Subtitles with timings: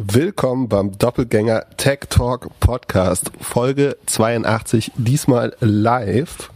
[0.00, 6.52] Willkommen beim Doppelgänger Tech Talk Podcast, Folge 82, diesmal live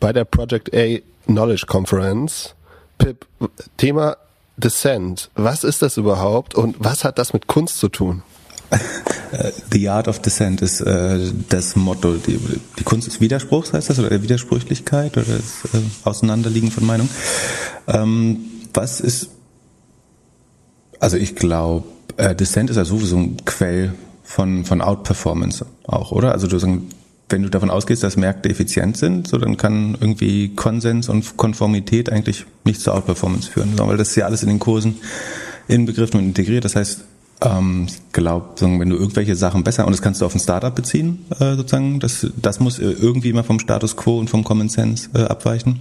[0.00, 2.54] bei der Project A Knowledge Conference.
[2.96, 3.26] Pip,
[3.76, 4.16] Thema
[4.56, 5.28] Descent.
[5.34, 8.22] Was ist das überhaupt und was hat das mit Kunst zu tun?
[9.70, 12.14] The Art of Dissent ist äh, das Motto.
[12.14, 12.40] Die,
[12.78, 17.10] die Kunst des Widerspruchs heißt das oder der Widersprüchlichkeit oder das äh, Auseinanderliegen von Meinung.
[17.86, 18.38] Ähm,
[18.72, 19.28] was ist
[21.02, 21.84] also ich glaube,
[22.16, 23.94] äh, Dissent ist ja sowieso ein Quell
[24.24, 26.32] von, von Outperformance auch, oder?
[26.32, 26.78] Also du sagst,
[27.28, 32.10] wenn du davon ausgehst, dass Märkte effizient sind, so dann kann irgendwie Konsens und Konformität
[32.10, 34.96] eigentlich nicht zur Outperformance führen, weil das ist ja alles in den Kursen
[35.66, 36.64] inbegriffen und integriert.
[36.64, 37.04] Das heißt,
[37.42, 40.74] ähm, ich glaube, wenn du irgendwelche Sachen besser, und das kannst du auf ein Startup
[40.74, 45.08] beziehen, äh, sozusagen, das, das muss irgendwie immer vom Status Quo und vom Common Sense
[45.14, 45.80] äh, abweichen.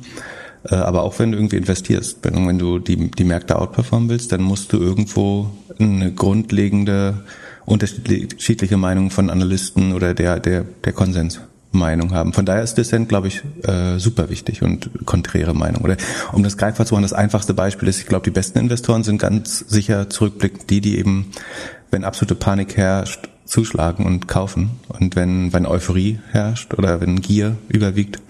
[0.69, 4.31] Äh, aber auch wenn du irgendwie investierst, wenn, wenn du die, die Märkte outperformen willst,
[4.31, 7.23] dann musst du irgendwo eine grundlegende
[7.65, 12.33] unterschiedliche Meinung von Analysten oder der, der, der Konsensmeinung haben.
[12.33, 15.83] Von daher ist Dissent, glaube ich, äh, super wichtig und konträre Meinung.
[15.83, 15.97] Oder
[16.31, 19.19] um das greifbar zu machen, das einfachste Beispiel ist, ich glaube, die besten Investoren sind
[19.19, 21.31] ganz sicher zurückblickend die, die eben,
[21.91, 24.71] wenn absolute Panik herrscht, zuschlagen und kaufen.
[24.87, 28.21] Und wenn, wenn Euphorie herrscht oder wenn Gier überwiegt,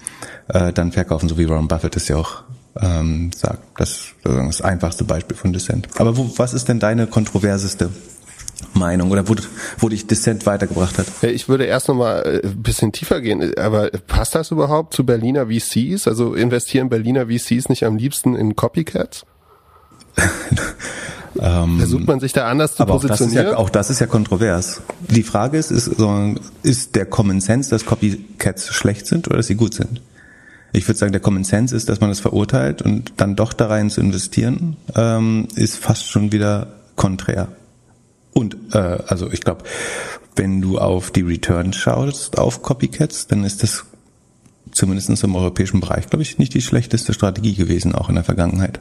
[0.48, 2.44] äh, dann verkaufen, so wie Warren Buffett es ja auch
[2.80, 3.80] ähm, sagt.
[3.80, 5.88] Das ist das einfachste Beispiel von Dissent.
[5.98, 7.90] Aber wo, was ist denn deine kontroverseste
[8.74, 9.36] Meinung oder wo,
[9.80, 11.08] wo dich Dissent weitergebracht hat?
[11.24, 16.08] Ich würde erst nochmal ein bisschen tiefer gehen, aber passt das überhaupt zu Berliner VCs?
[16.08, 19.26] Also investieren Berliner VCs nicht am liebsten in Copycats?
[21.40, 23.48] Ähm, Versucht man sich da anders zu aber positionieren?
[23.48, 24.82] Auch das, ja, auch das ist ja kontrovers.
[25.00, 25.90] Die Frage ist, ist,
[26.62, 30.02] ist der Common Sense, dass Copycats schlecht sind oder dass sie gut sind?
[30.74, 33.68] Ich würde sagen, der Common Sense ist, dass man das verurteilt und dann doch da
[33.68, 37.50] rein zu investieren, ähm, ist fast schon wieder konträr.
[38.34, 39.64] Und äh, also ich glaube,
[40.36, 43.86] wenn du auf die Returns schaust, auf Copycats, dann ist das
[44.72, 48.80] zumindest im europäischen Bereich, glaube ich, nicht die schlechteste Strategie gewesen, auch in der Vergangenheit.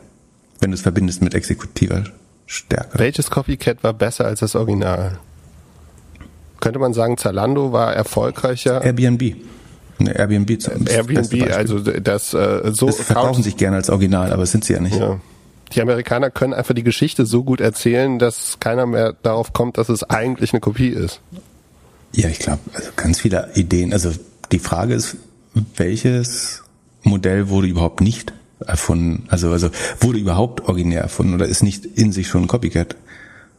[0.61, 2.05] Wenn du es verbindest mit exekutiver
[2.47, 2.99] Stärke.
[2.99, 5.19] Welches Copycat war besser als das Original?
[6.61, 8.83] Könnte man sagen, Zalando war erfolgreicher?
[8.83, 9.37] Airbnb.
[10.01, 12.87] Ne, Airbnb zum Airbnb, also das äh, so.
[12.87, 14.97] Das verkaufen sich gerne als Original, aber sind sie ja nicht.
[14.97, 15.21] Ja.
[15.73, 19.89] Die Amerikaner können einfach die Geschichte so gut erzählen, dass keiner mehr darauf kommt, dass
[19.89, 21.21] es eigentlich eine Kopie ist.
[22.13, 23.93] Ja, ich glaube, also ganz viele Ideen.
[23.93, 24.11] Also
[24.51, 25.17] die Frage ist,
[25.77, 26.65] welches
[27.03, 28.33] Modell wurde überhaupt nicht
[28.67, 29.27] erfunden?
[29.29, 32.97] Also, also wurde überhaupt originär erfunden oder ist nicht in sich schon ein Copycat?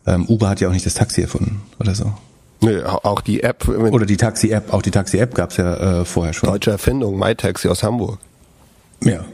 [0.05, 2.13] Ähm, Uber hat ja auch nicht das Taxi erfunden oder so.
[2.61, 3.67] Nee, auch die App.
[3.67, 6.49] Oder die Taxi-App, auch die Taxi-App gab's ja äh, vorher schon.
[6.49, 8.19] Deutsche Erfindung, MyTaxi aus Hamburg.
[9.03, 9.25] Ja,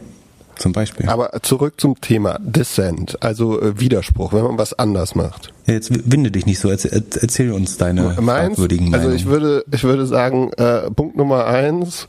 [0.56, 1.08] zum Beispiel.
[1.10, 5.54] Aber zurück zum Thema Dissent, also äh, Widerspruch, wenn man was anders macht.
[5.66, 8.96] Ja, jetzt winde dich nicht so, erzähl, erzähl uns deine Meins, Meinungen.
[8.96, 12.08] Also ich würde, ich würde sagen, äh, Punkt Nummer eins,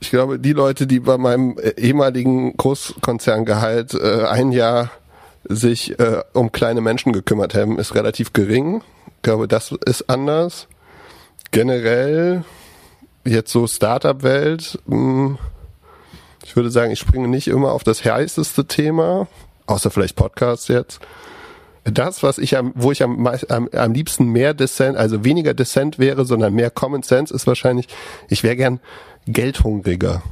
[0.00, 4.90] ich glaube, die Leute, die bei meinem äh, ehemaligen Großkonzerngehalt äh, ein Jahr
[5.48, 8.82] sich äh, um kleine Menschen gekümmert haben, ist relativ gering.
[9.22, 10.66] Ich glaube, das ist anders.
[11.52, 12.42] Generell,
[13.24, 15.38] jetzt so Startup-Welt, hm,
[16.44, 19.28] ich würde sagen, ich springe nicht immer auf das heißeste Thema,
[19.66, 20.98] außer vielleicht Podcasts jetzt.
[21.84, 26.00] Das, was ich am, wo ich am, am, am liebsten mehr Dissent, also weniger Dissent
[26.00, 27.86] wäre, sondern mehr Common Sense, ist wahrscheinlich,
[28.28, 28.80] ich wäre gern
[29.28, 30.24] geldhungriger.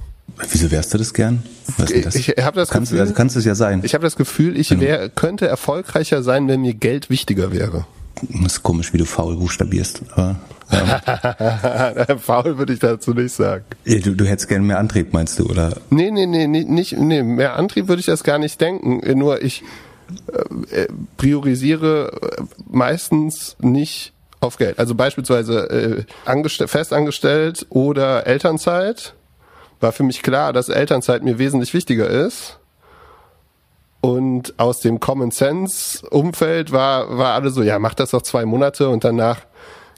[0.50, 1.44] Wieso wärst du das gern?
[1.76, 3.82] Was ich, ich habe das kannst, Gefühl, also kannst es ja sein.
[3.84, 7.86] Ich habe das Gefühl, ich wär, könnte erfolgreicher sein, wenn mir Geld wichtiger wäre.
[8.22, 10.02] Das ist komisch, wie du faul buchstabierst.
[10.14, 10.36] Aber,
[10.70, 12.18] ähm.
[12.18, 13.64] faul würde ich dazu nicht sagen.
[13.84, 15.76] Du, du hättest gerne mehr Antrieb, meinst du, oder?
[15.90, 19.00] Nee, nee, nee, nicht, nee, mehr Antrieb würde ich das gar nicht denken.
[19.18, 19.62] Nur ich
[20.70, 20.86] äh,
[21.16, 24.78] priorisiere äh, meistens nicht auf Geld.
[24.78, 29.14] Also beispielsweise äh, festangestellt oder Elternzeit
[29.80, 32.59] war für mich klar, dass Elternzeit mir wesentlich wichtiger ist
[34.00, 38.46] und aus dem Common Sense Umfeld war, war alle so, ja, mach das doch zwei
[38.46, 39.40] Monate und danach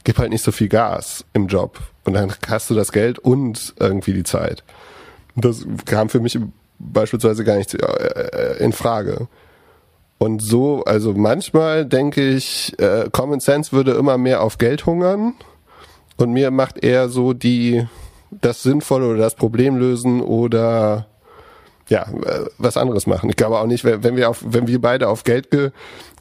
[0.05, 1.79] gib halt nicht so viel Gas im Job.
[2.05, 4.65] Und dann hast du das Geld und irgendwie die Zeit.
[5.37, 6.39] Das kam für mich
[6.79, 9.29] beispielsweise gar nicht äh, in Frage.
[10.19, 15.35] Und so, also manchmal denke ich, äh, Common Sense würde immer mehr auf Geld hungern.
[16.17, 17.87] Und mir macht eher so die,
[18.31, 21.07] das Sinnvolle oder das Problem lösen oder
[21.93, 23.29] ja, äh, was anderes machen.
[23.29, 25.71] Ich glaube auch nicht, wenn wir auf, wenn wir beide auf Geld ge,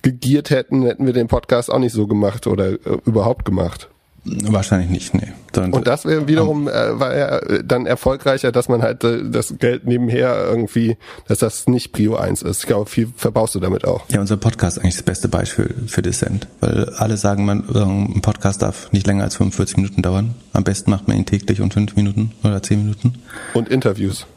[0.01, 3.87] gegiert hätten, hätten wir den Podcast auch nicht so gemacht oder äh, überhaupt gemacht.
[4.23, 5.29] Wahrscheinlich nicht, nee.
[5.55, 9.23] Sondern und das wäre wiederum, äh, war ja äh, dann erfolgreicher, dass man halt äh,
[9.31, 10.97] das Geld nebenher irgendwie,
[11.27, 12.59] dass das nicht Prio 1 ist.
[12.59, 14.03] Ich glaube, viel verbaust du damit auch.
[14.09, 18.21] Ja, unser Podcast ist eigentlich das beste Beispiel für Dissent, weil alle sagen, man, ein
[18.21, 20.35] Podcast darf nicht länger als 45 Minuten dauern.
[20.51, 23.15] Am besten macht man ihn täglich und fünf Minuten oder zehn Minuten.
[23.53, 24.27] Und Interviews.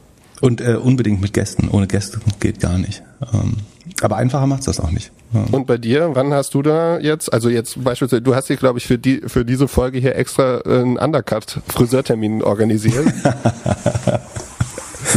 [0.41, 1.69] Und äh, unbedingt mit Gästen.
[1.71, 3.03] Ohne Gäste geht gar nicht.
[3.33, 3.57] Ähm,
[4.03, 5.13] aber einfacher macht's das auch nicht.
[5.33, 5.45] Ja.
[5.53, 8.79] Und bei dir, wann hast du da jetzt, also jetzt beispielsweise, du hast dir, glaube
[8.79, 13.07] ich, für die für diese Folge hier extra einen Undercut-Friseurtermin organisiert.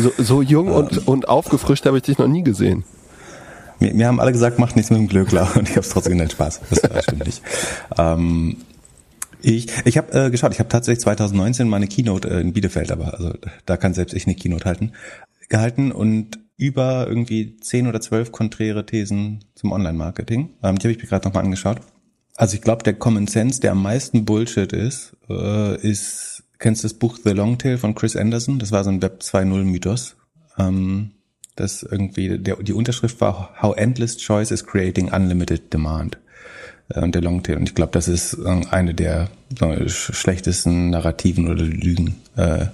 [0.02, 2.84] so, so jung und, und aufgefrischt habe ich dich noch nie gesehen.
[3.80, 6.14] Mir, mir haben alle gesagt, macht nichts mit dem Glöckler und ich habe es trotzdem
[6.14, 6.62] genannt Spaß.
[6.70, 7.42] Das stimmt nicht.
[7.98, 8.58] Ähm,
[9.42, 13.14] ich, ich habe äh, geschaut, ich habe tatsächlich 2019 meine Keynote äh, in Bielefeld, aber
[13.14, 13.34] also
[13.66, 14.94] da kann selbst ich eine Keynote halten,
[15.50, 20.50] gehalten und über irgendwie zehn oder zwölf konträre Thesen zum Online-Marketing.
[20.64, 21.78] Ähm, die habe ich mir gerade nochmal angeschaut.
[22.36, 26.88] Also ich glaube, der Common Sense, der am meisten Bullshit ist, äh, ist, kennst du
[26.88, 28.60] das Buch The Long Tail von Chris Anderson?
[28.60, 30.18] Das war so ein Web 2.0 Mythos.
[30.58, 31.12] Ähm,
[31.56, 36.20] das irgendwie, der, die Unterschrift war How Endless Choice is Creating Unlimited Demand.
[36.90, 37.58] Äh, und der Longtail.
[37.58, 39.30] Und ich glaube, das ist äh, eine der
[39.88, 42.68] schlechtesten Narrativen oder Lügen, äh,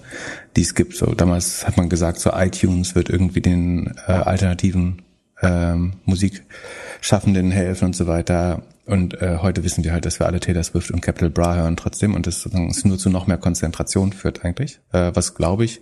[0.56, 0.95] die es gibt.
[0.95, 5.01] So damals hat man gesagt, so iTunes wird irgendwie den äh, alternativen
[5.42, 8.63] ähm, Musikschaffenden helfen und so weiter.
[8.86, 11.77] Und äh, heute wissen wir halt, dass wir alle Taylor Swift und Capital Bra hören
[11.77, 14.80] trotzdem und das es nur zu noch mehr Konzentration führt eigentlich.
[14.92, 15.81] Äh, was glaube ich,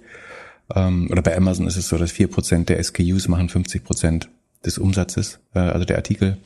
[0.75, 4.27] ähm, oder bei Amazon ist es so, dass vier Prozent der SKUs machen 50%
[4.63, 6.37] des Umsatzes, äh, also der Artikel.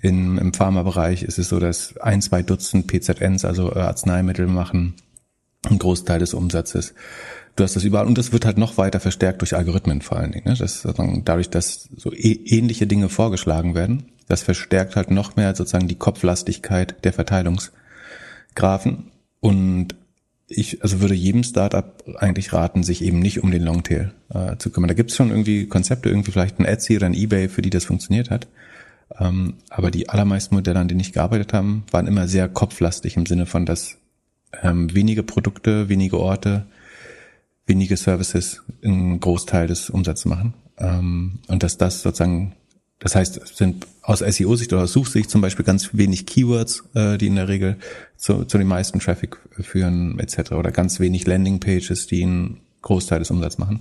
[0.00, 4.94] In, Im Pharmabereich ist es so, dass ein, zwei Dutzend PZNs, also äh, Arzneimittel machen,
[5.64, 6.94] einen Großteil des Umsatzes.
[7.56, 10.32] Du hast das überall und das wird halt noch weiter verstärkt durch Algorithmen vor allen
[10.32, 10.46] Dingen.
[10.46, 10.56] Ne?
[10.58, 10.86] Das,
[11.24, 15.94] dadurch, dass so e ähnliche Dinge vorgeschlagen werden, das verstärkt halt noch mehr sozusagen die
[15.94, 19.10] Kopflastigkeit der Verteilungsgrafen.
[19.40, 19.94] Und
[20.48, 24.70] ich also würde jedem Startup eigentlich raten, sich eben nicht um den Longtail äh, zu
[24.70, 24.88] kümmern.
[24.88, 27.70] Da gibt es schon irgendwie Konzepte, irgendwie vielleicht ein Etsy oder ein Ebay, für die
[27.70, 28.46] das funktioniert hat.
[29.18, 33.26] Ähm, aber die allermeisten Modelle, an denen ich gearbeitet habe, waren immer sehr kopflastig im
[33.26, 33.98] Sinne von, dass
[34.62, 36.66] ähm, wenige Produkte, wenige Orte,
[37.66, 40.54] wenige Services einen Großteil des Umsatzes machen.
[40.78, 42.54] Ähm, und dass das sozusagen,
[42.98, 47.26] das heißt, sind aus SEO-Sicht oder aus Suchsicht zum Beispiel ganz wenig Keywords, äh, die
[47.26, 47.76] in der Regel
[48.16, 50.52] zu, zu den meisten Traffic führen, etc.
[50.52, 53.80] Oder ganz wenig Landing-Pages, die einen Großteil des Umsatzes machen.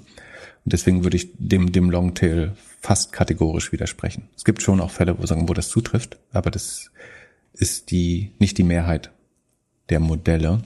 [0.66, 2.54] Und deswegen würde ich dem, dem Longtail
[2.86, 4.30] fast kategorisch widersprechen.
[4.38, 6.92] Es gibt schon auch Fälle, wo, wo das zutrifft, aber das
[7.54, 9.10] ist die, nicht die Mehrheit
[9.90, 10.62] der Modelle.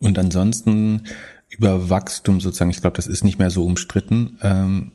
[0.00, 1.02] Und ansonsten
[1.48, 4.38] über Wachstum sozusagen, ich glaube, das ist nicht mehr so umstritten.
[4.42, 4.90] Ähm,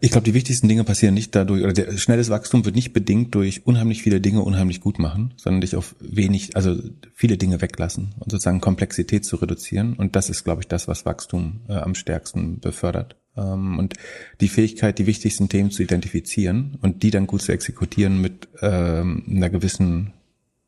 [0.00, 3.34] ich glaube, die wichtigsten Dinge passieren nicht dadurch, oder der, schnelles Wachstum wird nicht bedingt
[3.34, 6.80] durch unheimlich viele Dinge unheimlich gut machen, sondern dich auf wenig, also
[7.12, 9.94] viele Dinge weglassen und sozusagen Komplexität zu reduzieren.
[9.94, 13.16] Und das ist, glaube ich, das, was Wachstum äh, am stärksten befördert.
[13.36, 13.94] Ähm, und
[14.40, 19.24] die Fähigkeit, die wichtigsten Themen zu identifizieren und die dann gut zu exekutieren mit ähm,
[19.28, 20.12] einer gewissen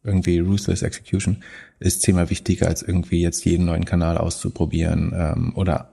[0.07, 1.39] irgendwie ruthless execution
[1.81, 5.93] ist zehnmal wichtiger als irgendwie jetzt jeden neuen Kanal auszuprobieren ähm, oder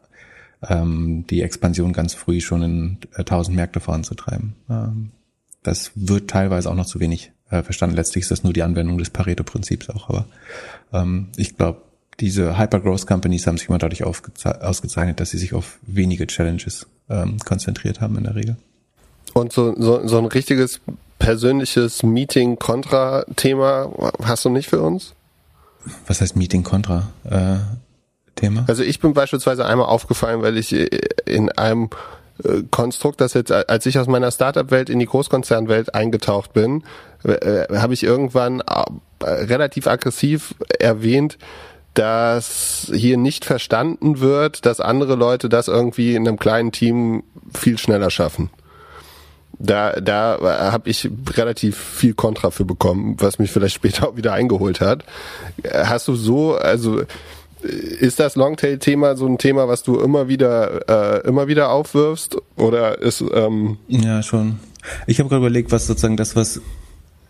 [0.61, 4.55] ähm, die Expansion ganz früh schon in äh, tausend Märkte voranzutreiben.
[4.69, 5.11] Ähm,
[5.63, 7.95] das wird teilweise auch noch zu wenig äh, verstanden.
[7.95, 10.27] Letztlich ist das nur die Anwendung des Pareto-Prinzips auch, aber
[10.93, 11.81] ähm, ich glaube,
[12.19, 17.37] diese Hyper-Growth Companies haben sich immer dadurch ausgezeichnet, dass sie sich auf wenige Challenges ähm,
[17.39, 18.57] konzentriert haben in der Regel.
[19.33, 20.79] Und so, so, so ein richtiges
[21.19, 25.13] persönliches Meeting-Kontra-Thema hast du nicht für uns?
[26.07, 27.09] Was heißt Meeting-Kontra?
[27.29, 27.57] Äh?
[28.67, 30.87] Also ich bin beispielsweise einmal aufgefallen, weil ich äh,
[31.25, 31.89] in einem
[32.43, 36.83] äh, Konstrukt, das jetzt, als ich aus meiner Startup-Welt in die Großkonzernwelt eingetaucht bin,
[37.23, 38.61] äh, habe ich irgendwann
[39.21, 41.37] relativ aggressiv erwähnt,
[41.93, 47.23] dass hier nicht verstanden wird, dass andere Leute das irgendwie in einem kleinen Team
[47.53, 48.49] viel schneller schaffen.
[49.59, 54.33] Da, da habe ich relativ viel Kontra für bekommen, was mich vielleicht später auch wieder
[54.33, 55.05] eingeholt hat.
[55.71, 57.03] Hast du so, also
[57.61, 62.37] ist das Longtail-Thema so ein Thema, was du immer wieder, äh, immer wieder aufwirfst?
[62.57, 64.59] Oder ist ähm ja schon.
[65.07, 66.59] Ich habe gerade überlegt, was sozusagen das, was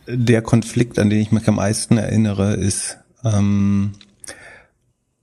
[0.07, 3.91] der Konflikt, an den ich mich am meisten erinnere, ist ähm,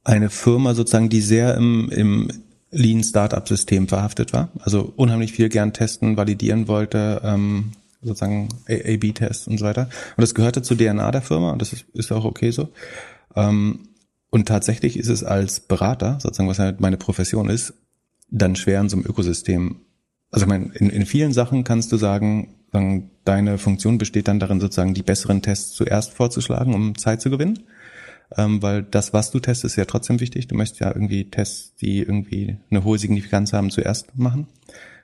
[0.05, 2.29] eine Firma sozusagen, die sehr im, im
[2.71, 4.51] Lean Startup System verhaftet war.
[4.61, 9.89] Also unheimlich viel gern testen, validieren wollte, ähm, sozusagen A-B-Tests und so weiter.
[10.17, 12.69] Und das gehörte zur DNA der Firma und das ist, ist auch okay so.
[13.37, 13.81] Ähm,
[14.31, 17.75] und tatsächlich ist es als Berater, sozusagen, was halt meine Profession ist,
[18.31, 19.81] dann schwer in so einem Ökosystem.
[20.31, 24.39] Also ich meine, in, in vielen Sachen kannst du sagen, sagen, deine Funktion besteht dann
[24.39, 27.65] darin, sozusagen die besseren Tests zuerst vorzuschlagen, um Zeit zu gewinnen.
[28.37, 30.47] Ähm, weil das, was du testest, ist ja trotzdem wichtig.
[30.47, 34.47] Du möchtest ja irgendwie Tests, die irgendwie eine hohe Signifikanz haben, zuerst machen.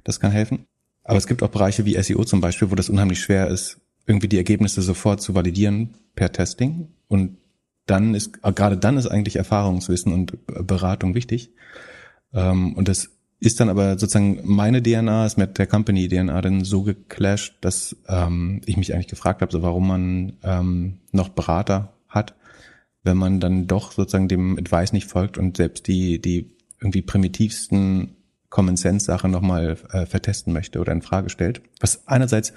[0.05, 0.67] Das kann helfen.
[1.03, 4.29] Aber es gibt auch Bereiche wie SEO zum Beispiel, wo das unheimlich schwer ist, irgendwie
[4.29, 6.89] die Ergebnisse sofort zu validieren per Testing.
[7.09, 7.39] Und
[7.87, 11.53] dann ist, gerade dann ist eigentlich Erfahrungswissen und Beratung wichtig.
[12.33, 16.65] Ähm, und das ist dann aber sozusagen meine DNA ist mit der Company DNA dann
[16.65, 21.96] so geclasht, dass ähm, ich mich eigentlich gefragt habe, so warum man ähm, noch Berater
[23.07, 28.17] wenn man dann doch sozusagen dem Advice nicht folgt und selbst die die irgendwie primitivsten
[28.51, 32.53] Common Sense Sache nochmal äh, vertesten möchte oder in Frage stellt, was einerseits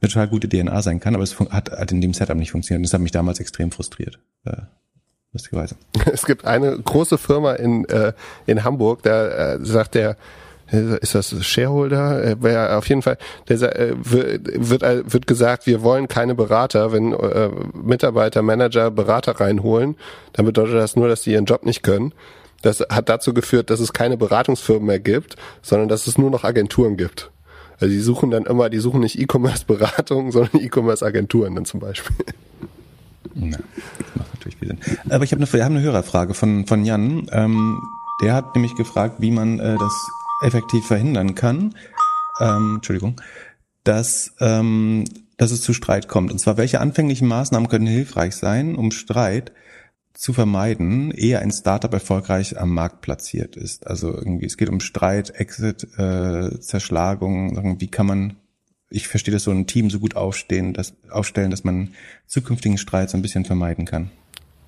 [0.00, 2.84] eine total gute DNA sein kann, aber es hat, hat in dem Setup nicht funktioniert.
[2.84, 4.18] Das hat mich damals extrem frustriert.
[4.44, 4.62] Äh,
[5.32, 5.76] lustigerweise.
[6.12, 8.12] Es gibt eine große Firma in, äh,
[8.46, 10.16] in Hamburg, da äh, sagt der,
[10.70, 12.36] ist das Shareholder?
[12.42, 13.18] Äh, auf jeden Fall,
[13.48, 13.56] äh,
[13.96, 16.92] wird, äh, wird gesagt, wir wollen keine Berater.
[16.92, 17.14] Wenn
[17.74, 19.96] Mitarbeiter, Manager Berater reinholen,
[20.32, 22.12] dann bedeutet das nur, dass die ihren Job nicht können.
[22.62, 26.44] Das hat dazu geführt, dass es keine Beratungsfirmen mehr gibt, sondern dass es nur noch
[26.44, 27.30] Agenturen gibt.
[27.80, 32.16] Also die suchen dann immer, die suchen nicht E-Commerce-Beratungen, sondern E-Commerce-Agenturen dann zum Beispiel.
[33.34, 34.78] Ja, das macht natürlich viel Sinn.
[35.10, 37.26] Aber ich habe eine, wir haben eine Hörerfrage von, von Jan.
[37.32, 37.78] Ähm,
[38.22, 39.92] der hat nämlich gefragt, wie man äh, das
[40.44, 41.74] effektiv verhindern kann.
[42.40, 43.20] Ähm, Entschuldigung,
[43.82, 45.04] dass, ähm,
[45.36, 46.30] dass es zu Streit kommt.
[46.30, 49.52] Und zwar, welche anfänglichen Maßnahmen können hilfreich sein, um Streit
[50.12, 53.86] zu vermeiden, ehe ein Startup erfolgreich am Markt platziert ist.
[53.88, 57.80] Also irgendwie, es geht um Streit, Exit, äh, Zerschlagung.
[57.80, 58.36] Wie kann man
[58.94, 61.94] ich verstehe das so ein Team so gut aufstehen, dass, aufstellen, dass man
[62.26, 64.10] zukünftigen Streit so ein bisschen vermeiden kann.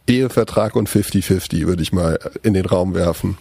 [0.09, 3.38] Ehevertrag und 50-50 würde ich mal in den Raum werfen.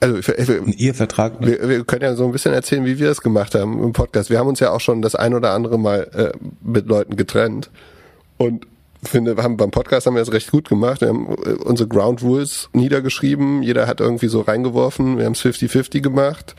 [0.00, 1.40] Also ich, ein Ehevertrag.
[1.40, 1.46] Ne?
[1.46, 4.30] Wir, wir, können ja so ein bisschen erzählen, wie wir das gemacht haben im Podcast.
[4.30, 7.70] Wir haben uns ja auch schon das ein oder andere Mal äh, mit Leuten getrennt
[8.36, 8.66] und
[9.02, 11.00] finde, wir haben beim Podcast haben wir das recht gut gemacht.
[11.00, 13.62] Wir haben äh, unsere Ground Rules niedergeschrieben.
[13.62, 15.18] Jeder hat irgendwie so reingeworfen.
[15.18, 16.54] Wir haben es 50-50 gemacht.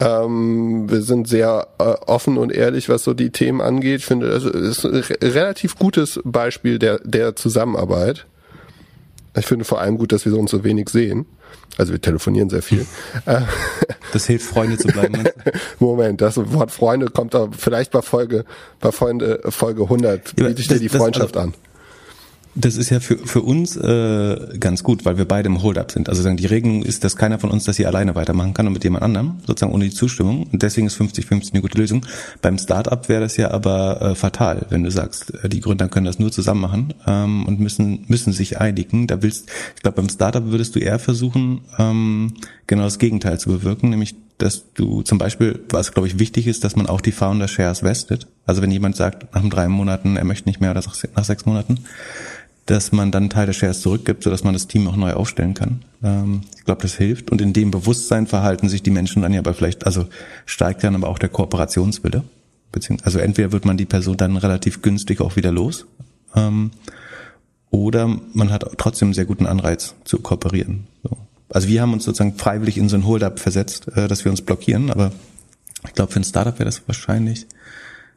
[0.00, 4.00] Ähm, wir sind sehr äh, offen und ehrlich, was so die Themen angeht.
[4.00, 8.26] Ich finde, das ist ein relativ gutes Beispiel der, der Zusammenarbeit.
[9.36, 11.26] Ich finde vor allem gut, dass wir uns so wenig sehen.
[11.78, 12.86] Also wir telefonieren sehr viel.
[14.12, 15.24] Das hilft, Freunde zu bleiben.
[15.78, 18.44] Moment, das Wort Freunde kommt da vielleicht bei Folge,
[18.78, 21.71] bei Freunde, Folge 100 biete ich dir die Freundschaft das, also, an.
[22.54, 26.10] Das ist ja für, für uns äh, ganz gut, weil wir beide im Hold-up sind.
[26.10, 28.74] Also sagen, die Regelung ist, dass keiner von uns das hier alleine weitermachen kann und
[28.74, 30.46] mit jemand anderem, sozusagen ohne die Zustimmung.
[30.52, 32.04] Und deswegen ist 50-50 eine gute Lösung.
[32.42, 36.04] Beim Startup wäre das ja aber äh, fatal, wenn du sagst, äh, die Gründer können
[36.04, 39.06] das nur zusammen machen ähm, und müssen, müssen sich einigen.
[39.06, 42.34] Da willst, ich glaube, beim Startup würdest du eher versuchen, ähm,
[42.66, 46.64] genau das Gegenteil zu bewirken, nämlich dass du zum Beispiel, was glaube ich wichtig ist,
[46.64, 48.26] dass man auch die Founder Shares vestet.
[48.44, 50.82] Also wenn jemand sagt, nach drei Monaten, er möchte nicht mehr oder
[51.14, 51.78] nach sechs Monaten,
[52.66, 55.82] dass man dann Teil der Shares zurückgibt, sodass man das Team auch neu aufstellen kann.
[56.02, 57.30] Ähm, ich glaube, das hilft.
[57.30, 60.06] Und in dem Bewusstsein verhalten sich die Menschen dann ja aber vielleicht, also
[60.46, 62.22] steigt dann aber auch der Kooperationswille.
[62.70, 65.86] Beziehungsweise, also entweder wird man die Person dann relativ günstig auch wieder los,
[66.34, 66.70] ähm,
[67.70, 70.86] oder man hat trotzdem einen sehr guten Anreiz zu kooperieren.
[71.02, 71.16] So.
[71.48, 74.42] Also wir haben uns sozusagen freiwillig in so ein Hold-up versetzt, äh, dass wir uns
[74.42, 75.12] blockieren, aber
[75.84, 77.46] ich glaube, für ein Startup wäre das wahrscheinlich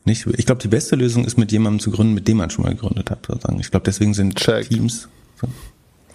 [0.05, 2.63] nicht, ich glaube, die beste Lösung ist, mit jemandem zu gründen, mit dem man schon
[2.63, 3.25] mal gegründet hat.
[3.25, 3.59] Sozusagen.
[3.59, 4.69] Ich glaube, deswegen sind Check.
[4.69, 5.07] Teams.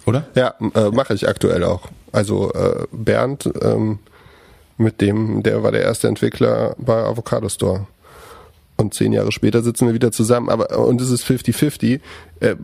[0.05, 0.25] Oder?
[0.35, 1.89] Ja, äh, mache ich aktuell auch.
[2.11, 3.99] Also äh, Bernd, ähm,
[4.77, 7.87] mit dem, der war der erste Entwickler bei Avocado Store
[8.81, 10.49] und zehn Jahre später sitzen wir wieder zusammen.
[10.49, 11.99] Aber und es ist 50-50.
[12.39, 12.55] Äh,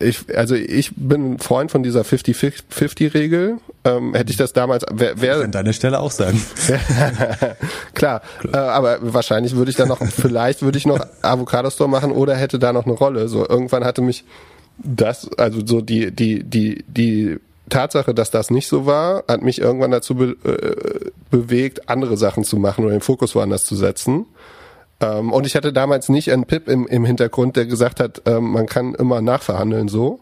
[0.00, 3.58] ich, also ich bin ein Freund von dieser 50-50-Regel.
[3.84, 6.42] Ähm, hätte ich das damals, wer, wer an deiner Stelle auch sagen.
[7.94, 8.22] Klar.
[8.52, 12.34] Äh, aber wahrscheinlich würde ich dann noch, vielleicht würde ich noch Avocado Store machen oder
[12.34, 13.28] hätte da noch eine Rolle.
[13.28, 14.24] So irgendwann hatte mich
[14.78, 19.60] das, also so die die die die Tatsache, dass das nicht so war, hat mich
[19.60, 24.26] irgendwann dazu be äh, bewegt, andere Sachen zu machen oder den Fokus woanders zu setzen.
[25.00, 28.50] Ähm, und ich hatte damals nicht einen Pip im, im Hintergrund, der gesagt hat, ähm,
[28.50, 30.20] man kann immer nachverhandeln so.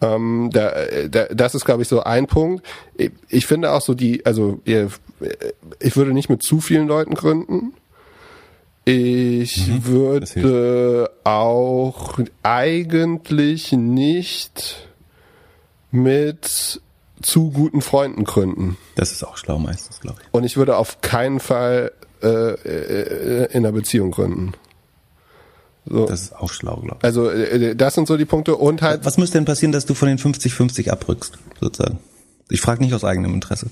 [0.00, 0.72] Ähm, da,
[1.08, 2.64] da, das ist, glaube ich, so ein Punkt.
[2.96, 7.74] Ich, ich finde auch so die, also ich würde nicht mit zu vielen Leuten gründen.
[8.86, 14.88] Ich mhm, würde auch eigentlich nicht
[15.90, 16.80] mit
[17.22, 18.78] zu guten Freunden gründen.
[18.94, 20.28] Das ist auch schlau meistens, glaube ich.
[20.32, 24.52] Und ich würde auf keinen Fall äh, äh, in einer Beziehung gründen.
[25.86, 26.06] So.
[26.06, 27.04] Das ist auch schlau, glaube ich.
[27.04, 29.04] Also äh, das sind so die Punkte und halt.
[29.04, 31.98] Was müsste denn passieren, dass du von den 50-50 abrückst, sozusagen?
[32.50, 33.68] Ich frage nicht aus eigenem Interesse.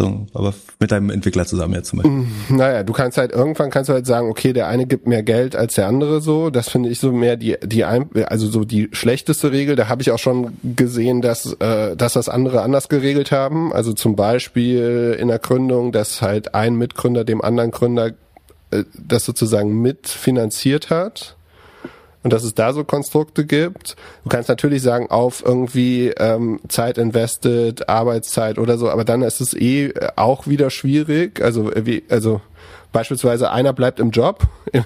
[0.00, 2.20] So, aber mit deinem Entwickler zusammen jetzt zum Beispiel.
[2.20, 5.22] Mm, naja, du kannst halt irgendwann kannst du halt sagen, okay, der eine gibt mehr
[5.22, 6.48] Geld als der andere so.
[6.48, 9.76] Das finde ich so mehr die die also so die schlechteste Regel.
[9.76, 13.74] Da habe ich auch schon gesehen, dass äh, dass das andere anders geregelt haben.
[13.74, 18.12] Also zum Beispiel in der Gründung, dass halt ein Mitgründer dem anderen Gründer
[18.70, 21.36] äh, das sozusagen mitfinanziert hat
[22.22, 23.96] und dass es da so Konstrukte gibt.
[24.24, 29.40] Du kannst natürlich sagen, auf irgendwie ähm, Zeit invested, Arbeitszeit oder so, aber dann ist
[29.40, 31.40] es eh auch wieder schwierig.
[31.40, 32.40] Also äh, wie, also
[32.92, 34.84] beispielsweise einer bleibt im Job, im,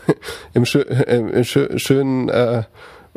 [0.55, 2.65] im, schö im schö schönen äh,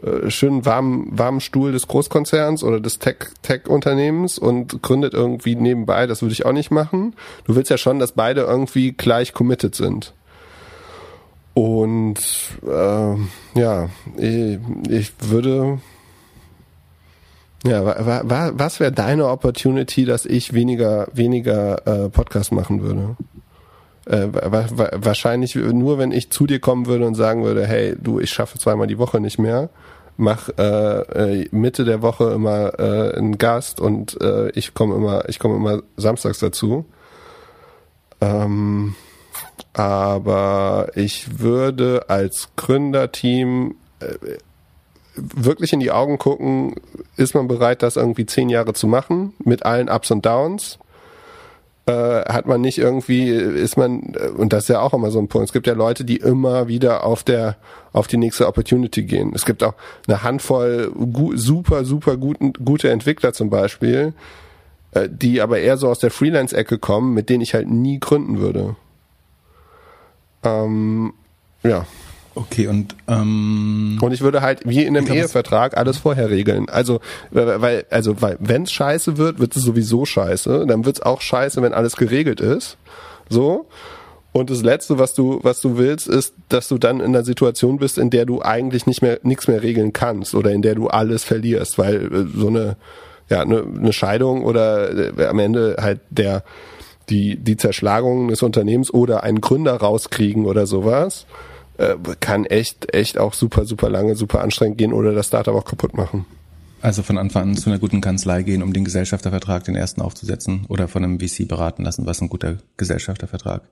[0.01, 6.07] äh, schönen warmen, warmen Stuhl des Großkonzerns oder des Tech-Tech-Unternehmens Tech und gründet irgendwie nebenbei,
[6.07, 7.15] das würde ich auch nicht machen.
[7.45, 10.13] Du willst ja schon, dass beide irgendwie gleich committed sind.
[11.57, 12.19] Und
[12.67, 14.59] äh, ja, ich,
[14.89, 15.79] ich würde
[17.65, 23.15] ja, wa, wa, was wäre deine Opportunity, dass ich weniger weniger äh, Podcast machen würde?
[24.05, 28.19] Äh, wa, wahrscheinlich nur, wenn ich zu dir kommen würde und sagen würde, hey, du,
[28.19, 29.71] ich schaffe zweimal die Woche nicht mehr,
[30.15, 35.27] mach äh, äh, Mitte der Woche immer äh, einen Gast und äh, ich komme immer,
[35.27, 36.85] ich komme immer samstags dazu.
[38.21, 38.93] Ähm,
[39.73, 44.37] aber ich würde als Gründerteam äh,
[45.15, 46.75] wirklich in die Augen gucken,
[47.15, 50.79] ist man bereit, das irgendwie zehn Jahre zu machen, mit allen Ups und Downs?
[51.85, 55.19] Äh, hat man nicht irgendwie, ist man, äh, und das ist ja auch immer so
[55.19, 57.55] ein Punkt, es gibt ja Leute, die immer wieder auf der,
[57.93, 59.31] auf die nächste Opportunity gehen.
[59.33, 59.73] Es gibt auch
[60.05, 60.91] eine Handvoll
[61.35, 64.13] super, super guten, gute Entwickler zum Beispiel,
[65.09, 68.75] die aber eher so aus der Freelance-Ecke kommen, mit denen ich halt nie gründen würde.
[70.43, 71.13] Ähm,
[71.63, 71.85] ja.
[72.37, 76.69] Okay, und ähm, und ich würde halt wie in einem Ehevertrag alles vorher regeln.
[76.69, 76.99] Also
[77.31, 80.65] weil also weil wenn's scheiße wird, wird es sowieso scheiße.
[80.67, 82.77] Dann wird's auch scheiße, wenn alles geregelt ist.
[83.27, 83.65] So.
[84.33, 87.79] Und das letzte, was du was du willst, ist, dass du dann in einer Situation
[87.79, 90.89] bist, in der du eigentlich nicht mehr nichts mehr regeln kannst oder in der du
[90.89, 92.77] alles verlierst, weil äh, so eine
[93.29, 96.43] ja eine, eine Scheidung oder äh, am Ende halt der
[97.09, 101.25] die, die Zerschlagung des Unternehmens oder einen Gründer rauskriegen oder sowas,
[101.77, 105.65] äh, kann echt, echt auch super, super lange, super anstrengend gehen oder das Startup auch
[105.65, 106.25] kaputt machen.
[106.81, 110.65] Also von Anfang an zu einer guten Kanzlei gehen, um den Gesellschaftervertrag, den ersten aufzusetzen
[110.67, 113.63] oder von einem VC beraten lassen, was ein guter Gesellschaftervertrag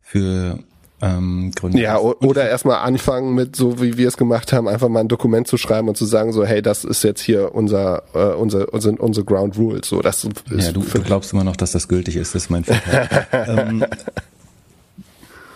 [0.00, 0.58] für
[1.02, 1.80] ähm, Gründe.
[1.80, 5.46] Ja, oder erstmal anfangen mit, so wie wir es gemacht haben, einfach mal ein Dokument
[5.46, 9.00] zu schreiben und zu sagen, so, hey, das ist jetzt hier unser, äh, unser, unser,
[9.00, 9.88] unsere Ground Rules.
[9.88, 12.50] So, das ist ja, du, du glaubst immer noch, dass das gültig ist, das ist
[12.50, 13.08] mein Vorteil.
[13.46, 13.84] ähm,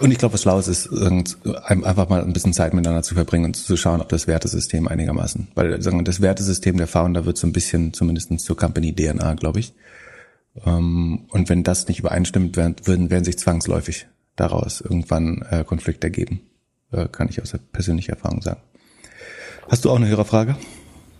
[0.01, 3.55] und ich glaube, was schlau ist, einfach mal ein bisschen Zeit miteinander zu verbringen und
[3.55, 7.53] zu schauen, ob das Wertesystem einigermaßen, weil sagen, das Wertesystem der Founder wird so ein
[7.53, 9.73] bisschen zumindest zur Company DNA, glaube ich.
[10.65, 16.41] Ähm, und wenn das nicht übereinstimmt, werden, werden sich zwangsläufig daraus irgendwann äh, Konflikte ergeben.
[16.93, 18.61] Äh, kann ich aus der persönlichen Erfahrung sagen.
[19.69, 20.57] Hast du auch eine Hörerfrage?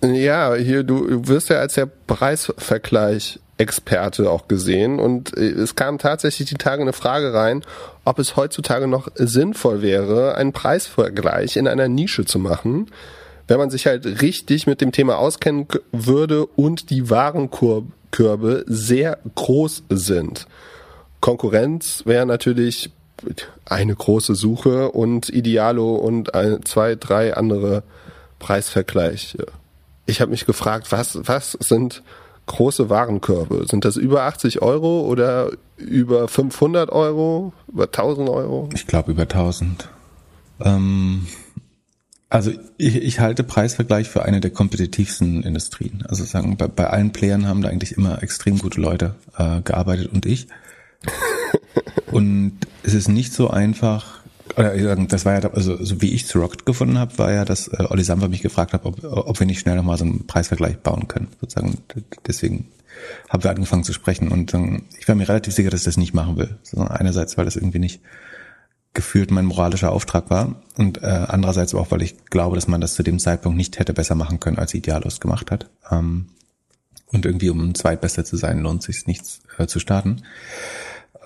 [0.03, 5.99] Ja, hier, du wirst ja als der Preisvergleich Experte auch gesehen und äh, es kam
[5.99, 7.63] tatsächlich die Tage eine Frage rein,
[8.05, 12.91] ob es heutzutage noch sinnvoll wäre, einen Preisvergleich in einer Nische zu machen,
[13.47, 19.85] wenn man sich halt richtig mit dem Thema auskennen würde und die Warenkörbe sehr groß
[19.89, 20.47] sind.
[21.21, 22.91] Konkurrenz wäre natürlich
[23.65, 27.83] eine große Suche und Idealo und ein, zwei, drei andere
[28.39, 29.47] Preisvergleiche.
[30.07, 32.03] Ich habe mich gefragt, was, was sind
[32.47, 33.67] große Warenkörbe?
[33.69, 38.69] Sind das über 80 Euro oder über 500 Euro, über 1000 Euro?
[38.75, 39.89] Ich glaube über 1000.
[40.61, 41.27] Ähm,
[42.29, 46.05] also ich, ich halte Preisvergleich für eine der kompetitivsten Industrien.
[46.09, 50.13] Also sagen, bei, bei allen Playern haben da eigentlich immer extrem gute Leute äh, gearbeitet
[50.13, 50.49] und ich.
[52.11, 54.21] und es ist nicht so einfach,
[54.57, 57.85] das war ja, also so wie ich zu Rocket gefunden habe, war ja, dass äh,
[57.89, 61.09] Olli Samper mich gefragt hat, ob, ob wir nicht schnell nochmal so einen Preisvergleich bauen
[61.09, 61.29] können.
[61.41, 61.79] Sozusagen.
[62.27, 62.67] Deswegen
[63.29, 65.97] haben wir angefangen zu sprechen und ähm, ich war mir relativ sicher, dass ich das
[65.97, 66.57] nicht machen will.
[66.63, 68.01] So, einerseits, weil das irgendwie nicht
[68.93, 72.95] gefühlt mein moralischer Auftrag war und äh, andererseits auch, weil ich glaube, dass man das
[72.95, 75.69] zu dem Zeitpunkt nicht hätte besser machen können, als Idealos gemacht hat.
[75.91, 76.29] Ähm,
[77.07, 80.23] und irgendwie um Zweitbester zu sein, lohnt sich nichts äh, zu starten.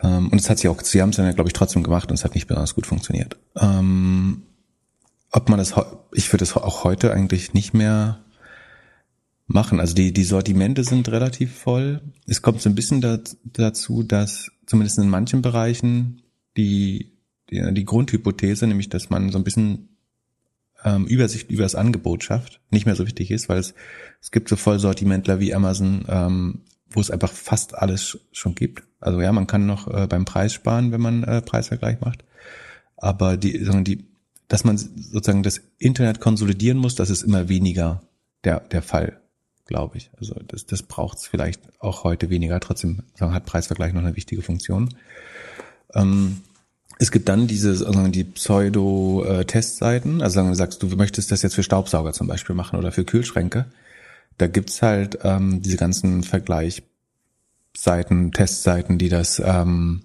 [0.03, 2.15] Ähm, und es hat sich auch, sie haben es dann, glaube ich, trotzdem gemacht und
[2.15, 3.37] es hat nicht besonders gut funktioniert.
[3.57, 4.43] Ähm,
[5.31, 5.75] ob man das,
[6.13, 8.21] ich würde es auch heute eigentlich nicht mehr
[9.47, 9.81] machen.
[9.81, 12.01] Also die, die Sortimente sind relativ voll.
[12.27, 13.01] Es kommt so ein bisschen
[13.45, 16.23] dazu, dass zumindest in manchen Bereichen
[16.57, 17.13] die,
[17.51, 19.89] die, die Grundhypothese, nämlich dass man so ein bisschen
[20.85, 23.75] ähm, Übersicht über das Angebot schafft, nicht mehr so wichtig ist, weil es,
[24.21, 28.83] es gibt so Vollsortimentler wie Amazon, ähm, wo es einfach fast alles schon gibt.
[29.01, 32.25] Also ja, man kann noch äh, beim Preis sparen, wenn man äh, Preisvergleich macht.
[32.97, 34.05] Aber die, sondern die,
[34.49, 38.03] dass man sozusagen das Internet konsolidieren muss, das ist immer weniger
[38.45, 39.21] der, der Fall,
[39.67, 40.11] glaube ich.
[40.19, 42.59] Also das, das braucht es vielleicht auch heute weniger.
[42.61, 44.95] Trotzdem sagen, hat Preisvergleich noch eine wichtige Funktion.
[45.95, 46.43] Ähm,
[46.99, 51.55] es gibt dann diese sagen, die Pseudo-Testseiten, also sagen, du sagst, du möchtest das jetzt
[51.55, 53.67] für Staubsauger zum Beispiel machen oder für Kühlschränke.
[54.39, 60.03] Da gibt's halt ähm, diese ganzen Vergleichsseiten, Testseiten, die das ähm,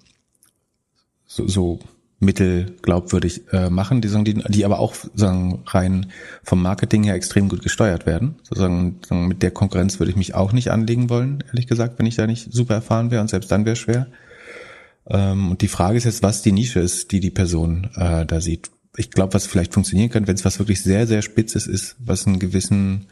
[1.26, 1.80] so, so
[2.18, 6.10] mittelglaubwürdig äh, machen, die, sagen, die, die aber auch sagen, rein
[6.42, 8.36] vom Marketing her extrem gut gesteuert werden.
[8.42, 12.06] Sozusagen, sagen, mit der Konkurrenz würde ich mich auch nicht anlegen wollen, ehrlich gesagt, wenn
[12.06, 14.06] ich da nicht super erfahren wäre und selbst dann wäre schwer.
[15.08, 18.40] Ähm, und die Frage ist jetzt, was die Nische ist, die die Person äh, da
[18.40, 18.70] sieht.
[18.96, 22.26] Ich glaube, was vielleicht funktionieren könnte, wenn es was wirklich sehr, sehr Spitzes ist, was
[22.26, 23.06] einen gewissen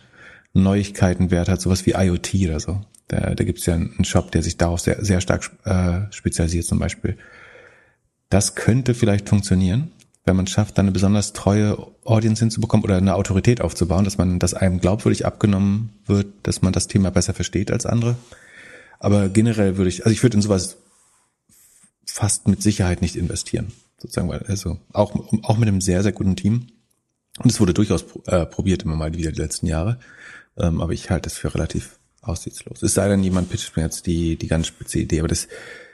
[0.55, 2.81] Neuigkeitenwert hat, sowas wie IoT oder so.
[3.09, 6.65] Da, da gibt es ja einen Shop, der sich darauf sehr, sehr stark äh, spezialisiert
[6.65, 7.17] zum Beispiel.
[8.29, 9.93] Das könnte vielleicht funktionieren,
[10.25, 14.39] wenn man schafft, dann eine besonders treue Audience hinzubekommen oder eine Autorität aufzubauen, dass man,
[14.39, 18.17] dass einem glaubwürdig abgenommen wird, dass man das Thema besser versteht als andere.
[19.01, 20.77] Aber generell würde ich, also ich würde in sowas
[22.07, 23.73] fast mit Sicherheit nicht investieren.
[23.99, 26.69] Sozusagen, weil, also auch, auch mit einem sehr, sehr guten Team.
[27.39, 29.99] Und es wurde durchaus äh, probiert immer mal wieder die letzten Jahre.
[30.57, 32.83] Ähm, aber ich halte es für relativ aussichtslos.
[32.83, 35.21] Es sei denn, jemand pitcht mir jetzt die, die ganz spitze Idee.
[35.21, 35.49] Aber das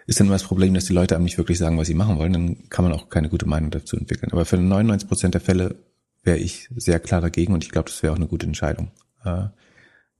[0.06, 2.18] ist dann immer das Problem, dass die Leute einem nicht wirklich sagen, was sie machen
[2.18, 2.32] wollen.
[2.32, 4.32] Dann kann man auch keine gute Meinung dazu entwickeln.
[4.32, 5.76] Aber für 99 Prozent der Fälle
[6.22, 8.90] wäre ich sehr klar dagegen und ich glaube, das wäre auch eine gute Entscheidung,
[9.24, 9.44] äh,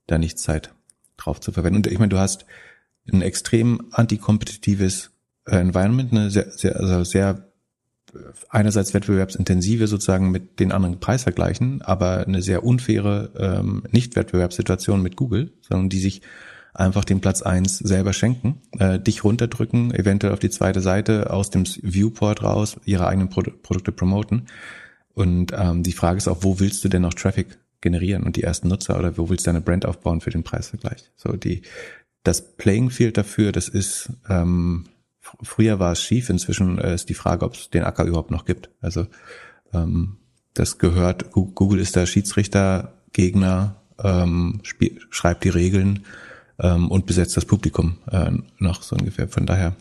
[0.07, 0.73] da nicht Zeit
[1.17, 1.77] drauf zu verwenden.
[1.77, 2.45] Und ich meine, du hast
[3.11, 5.11] ein extrem antikompetitives
[5.45, 7.48] äh, Environment, eine sehr, sehr, also sehr
[8.49, 15.51] einerseits wettbewerbsintensive sozusagen mit den anderen Preisvergleichen, aber eine sehr unfaire ähm, Nicht-Wettbewerbssituation mit Google,
[15.61, 16.21] sondern die sich
[16.73, 21.49] einfach den Platz eins selber schenken, äh, dich runterdrücken, eventuell auf die zweite Seite aus
[21.49, 24.47] dem Viewport raus, ihre eigenen Pro Produkte promoten.
[25.13, 28.43] Und ähm, die Frage ist auch, wo willst du denn noch Traffic generieren und die
[28.43, 31.11] ersten Nutzer oder wo willst du deine Brand aufbauen für den Preisvergleich?
[31.15, 31.61] So die
[32.23, 34.85] das Playing Field dafür, das ist ähm,
[35.41, 38.45] früher war es schief, inzwischen äh, ist die Frage, ob es den Acker überhaupt noch
[38.45, 38.69] gibt.
[38.81, 39.07] Also
[39.73, 40.17] ähm,
[40.53, 44.61] das gehört, Google ist der Schiedsrichter, Gegner, ähm,
[45.09, 46.05] schreibt die Regeln
[46.59, 49.27] ähm, und besetzt das Publikum äh, noch so ungefähr.
[49.27, 49.75] Von daher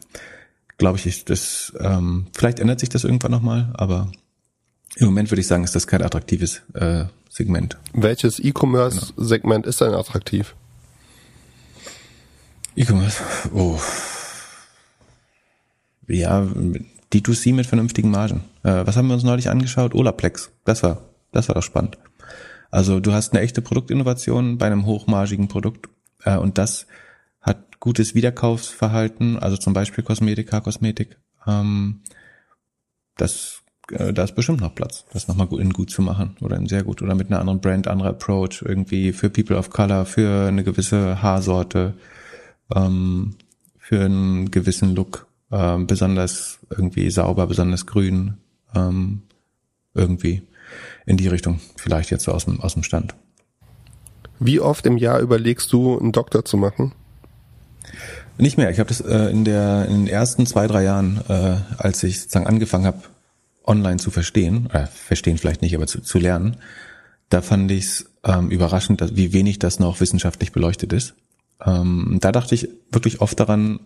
[0.76, 4.10] glaube ich, das ähm, vielleicht ändert sich das irgendwann nochmal, aber
[4.96, 7.76] im Moment würde ich sagen, ist das kein attraktives äh, Segment.
[7.92, 9.68] Welches E-Commerce-Segment genau.
[9.68, 10.54] ist denn attraktiv?
[12.76, 13.78] E-Commerce, oh
[16.08, 16.46] ja,
[17.12, 18.44] D2C mit vernünftigen Margen.
[18.62, 19.94] Äh, was haben wir uns neulich angeschaut?
[19.94, 20.50] Olaplex.
[20.64, 21.98] Das war, das war doch spannend.
[22.70, 25.88] Also du hast eine echte Produktinnovation bei einem hochmargigen Produkt
[26.24, 26.86] äh, und das
[27.40, 31.18] hat gutes Wiederkaufsverhalten, also zum Beispiel Kosmetika, Kosmetik.
[31.46, 32.02] Ähm,
[33.16, 36.66] das, äh, da ist bestimmt noch Platz, das nochmal in gut zu machen oder in
[36.66, 40.48] sehr gut oder mit einer anderen Brand, anderer Approach irgendwie für People of Color, für
[40.48, 41.94] eine gewisse Haarsorte,
[42.74, 43.36] ähm,
[43.78, 48.38] für einen gewissen Look ähm, besonders irgendwie sauber, besonders grün,
[48.74, 49.22] ähm,
[49.94, 50.42] irgendwie
[51.06, 53.14] in die Richtung, vielleicht jetzt so aus dem, aus dem Stand.
[54.38, 56.92] Wie oft im Jahr überlegst du, einen Doktor zu machen?
[58.36, 58.70] Nicht mehr.
[58.70, 62.20] Ich habe das äh, in, der, in den ersten zwei, drei Jahren, äh, als ich
[62.20, 63.02] sozusagen angefangen habe,
[63.64, 66.56] online zu verstehen, äh, verstehen vielleicht nicht, aber zu, zu lernen,
[67.28, 71.14] da fand ich es ähm, überraschend, dass, wie wenig das noch wissenschaftlich beleuchtet ist.
[71.64, 73.80] Ähm, da dachte ich wirklich oft daran,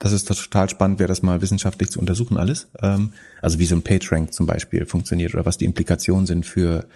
[0.00, 2.68] das ist total spannend wäre, das mal wissenschaftlich zu untersuchen alles.
[2.82, 6.86] Ähm, also wie so ein PageRank zum Beispiel funktioniert oder was die Implikationen sind für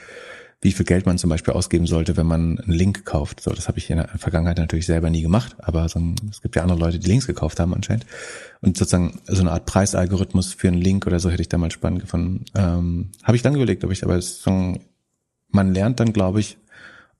[0.62, 3.42] wie viel Geld man zum Beispiel ausgeben sollte, wenn man einen Link kauft.
[3.42, 6.40] So, das habe ich in der Vergangenheit natürlich selber nie gemacht, aber so ein, es
[6.40, 8.06] gibt ja andere Leute, die Links gekauft haben anscheinend.
[8.62, 11.70] Und sozusagen so eine Art Preisalgorithmus für einen Link oder so hätte ich da mal
[11.70, 12.46] spannend gefunden.
[12.54, 14.80] Ähm, habe ich dann überlegt, ob ich, aber so,
[15.50, 16.56] man lernt dann, glaube ich,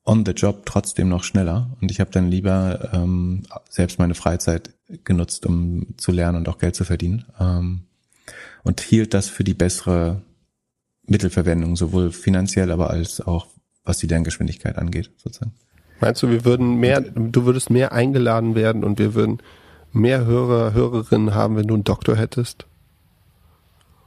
[0.05, 1.71] on the job trotzdem noch schneller.
[1.81, 4.71] Und ich habe dann lieber ähm, selbst meine Freizeit
[5.05, 7.25] genutzt, um zu lernen und auch Geld zu verdienen.
[7.41, 7.85] Ähm,
[8.63, 10.23] und hielt das für die bessere
[11.07, 13.47] Mittelverwendung, sowohl finanziell, aber als auch
[13.85, 15.53] was die Lerngeschwindigkeit angeht, sozusagen.
[16.01, 19.41] Meinst du, wir würden mehr, du würdest mehr eingeladen werden und wir würden
[19.93, 22.67] mehr Hörer, Hörerinnen haben, wenn du einen Doktor hättest?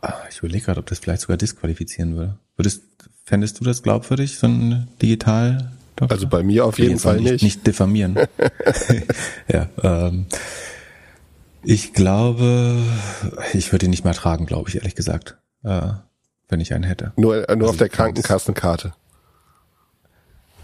[0.02, 2.38] Ah, ich überlege gerade, ob das vielleicht sogar disqualifizieren würde.
[2.56, 2.84] Würdest,
[3.24, 6.16] fändest du das glaubwürdig, so ein digital Doktor?
[6.16, 7.32] Also bei mir auf jeden Fall nicht.
[7.32, 8.18] Nicht, nicht diffamieren.
[9.52, 10.26] ja, ähm,
[11.64, 12.82] ich glaube,
[13.54, 15.90] ich würde ihn nicht mal tragen, glaube ich, ehrlich gesagt, äh,
[16.48, 17.12] wenn ich einen hätte.
[17.18, 18.94] Nur, äh, nur also auf der Krankenkassenkarte.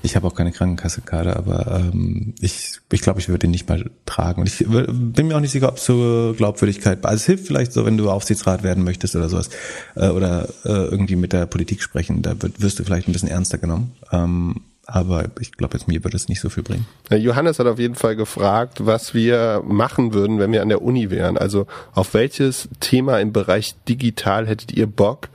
[0.05, 3.89] Ich habe auch keine Krankenkassekarte, aber ähm, ich, ich glaube, ich würde ihn nicht mal
[4.05, 4.41] tragen.
[4.41, 7.05] Und ich bin mir auch nicht sicher, ob so Glaubwürdigkeit.
[7.05, 9.49] Also es hilft vielleicht so, wenn du Aufsichtsrat werden möchtest oder sowas.
[9.95, 12.21] Äh, oder äh, irgendwie mit der Politik sprechen.
[12.21, 13.93] Da wird, wirst du vielleicht ein bisschen ernster genommen.
[14.11, 16.85] Ähm, aber ich glaube, jetzt mir würde es nicht so viel bringen.
[17.09, 21.09] Johannes hat auf jeden Fall gefragt, was wir machen würden, wenn wir an der Uni
[21.09, 21.37] wären.
[21.37, 25.29] Also auf welches Thema im Bereich digital hättet ihr Bock,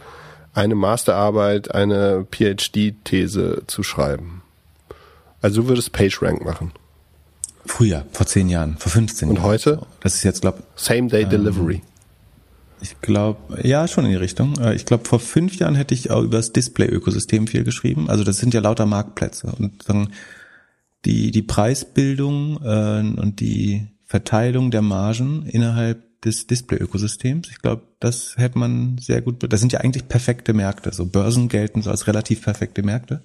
[0.54, 4.42] eine Masterarbeit, eine PhD-These zu schreiben?
[5.40, 6.72] Also du würdest PageRank machen.
[7.64, 9.46] Früher, vor zehn Jahren, vor 15 Und Jahren.
[9.46, 9.86] heute?
[10.00, 11.82] Das ist jetzt, glaube Same Day Delivery.
[12.80, 14.58] Ich glaube, ja, schon in die Richtung.
[14.58, 18.08] Äh, Ich glaube, vor fünf Jahren hätte ich auch über das Display-Ökosystem viel geschrieben.
[18.08, 19.52] Also das sind ja lauter Marktplätze.
[19.58, 20.12] Und dann
[21.04, 27.48] die, die Preisbildung äh, und die Verteilung der Margen innerhalb des Display-Ökosystems.
[27.50, 29.50] Ich glaube, das hätte man sehr gut.
[29.52, 30.92] Das sind ja eigentlich perfekte Märkte.
[30.92, 33.22] So Börsen gelten so als relativ perfekte Märkte.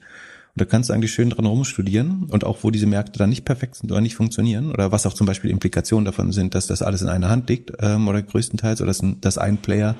[0.56, 3.44] Und da kannst du eigentlich schön dran rumstudieren und auch wo diese Märkte dann nicht
[3.44, 6.84] perfekt sind oder nicht funktionieren oder was auch zum Beispiel Implikationen davon sind, dass das
[6.84, 9.96] alles in einer Hand liegt ähm, oder größtenteils oder dass ein, dass ein Player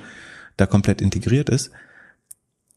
[0.56, 1.72] da komplett integriert ist.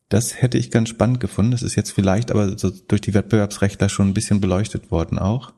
[0.10, 1.52] Das hätte ich ganz spannend gefunden.
[1.52, 5.54] Das ist jetzt vielleicht aber so durch die Wettbewerbsrechtler schon ein bisschen beleuchtet worden auch.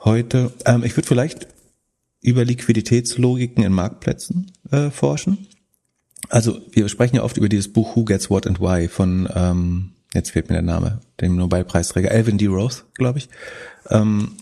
[0.00, 1.46] Heute, ähm, ich würde vielleicht
[2.20, 5.46] über Liquiditätslogiken in Marktplätzen äh, forschen.
[6.28, 9.93] Also wir sprechen ja oft über dieses Buch Who Gets What and Why von, ähm,
[10.14, 12.46] jetzt fehlt mir der Name, dem Nobelpreisträger Alvin D.
[12.46, 13.28] Roth, glaube ich.
[13.90, 14.32] Ähm,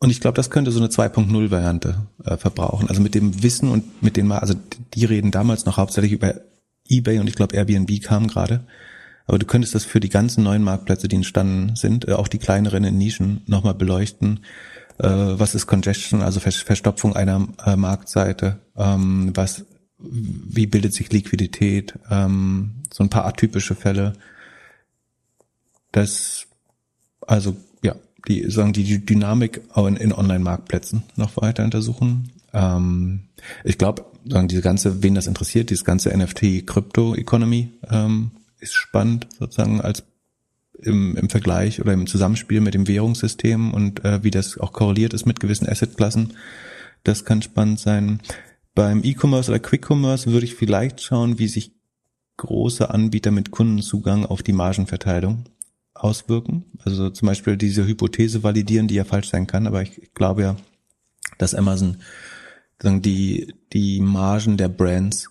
[0.00, 2.88] und ich glaube, das könnte so eine 2.0-Variante äh, verbrauchen.
[2.88, 4.54] Also mit dem Wissen und mit den, also
[4.94, 6.34] die reden damals noch hauptsächlich über
[6.88, 8.64] eBay und ich glaube Airbnb kam gerade.
[9.26, 12.38] Aber du könntest das für die ganzen neuen Marktplätze, die entstanden sind, äh, auch die
[12.38, 14.40] kleineren in Nischen nochmal beleuchten.
[14.98, 18.58] Äh, was ist Congestion, also Ver Verstopfung einer äh, Marktseite?
[18.76, 19.66] Ähm, was,
[19.98, 21.98] wie bildet sich Liquidität?
[22.10, 24.14] Ähm, so ein paar atypische Fälle.
[25.92, 26.46] Das,
[27.26, 27.96] also ja,
[28.28, 32.32] die sagen die Dy- Dynamik in Online-Marktplätzen noch weiter untersuchen.
[32.52, 33.28] Ähm,
[33.64, 39.80] ich glaube, sagen diese ganze, wen das interessiert, dieses ganze NFT-Krypto-Economy ähm, ist spannend sozusagen
[39.80, 40.04] als
[40.82, 45.14] im, im Vergleich oder im Zusammenspiel mit dem Währungssystem und äh, wie das auch korreliert
[45.14, 46.34] ist mit gewissen Assetklassen.
[47.04, 48.20] Das kann spannend sein.
[48.74, 51.72] Beim E-Commerce oder Quick-Commerce würde ich vielleicht schauen, wie sich
[52.36, 55.44] große Anbieter mit Kundenzugang auf die Margenverteilung
[56.02, 56.64] auswirken.
[56.84, 60.56] Also zum Beispiel diese Hypothese validieren, die ja falsch sein kann, aber ich, glaube ja,
[61.38, 61.96] dass Amazon
[62.82, 65.30] die, die Margen der Brands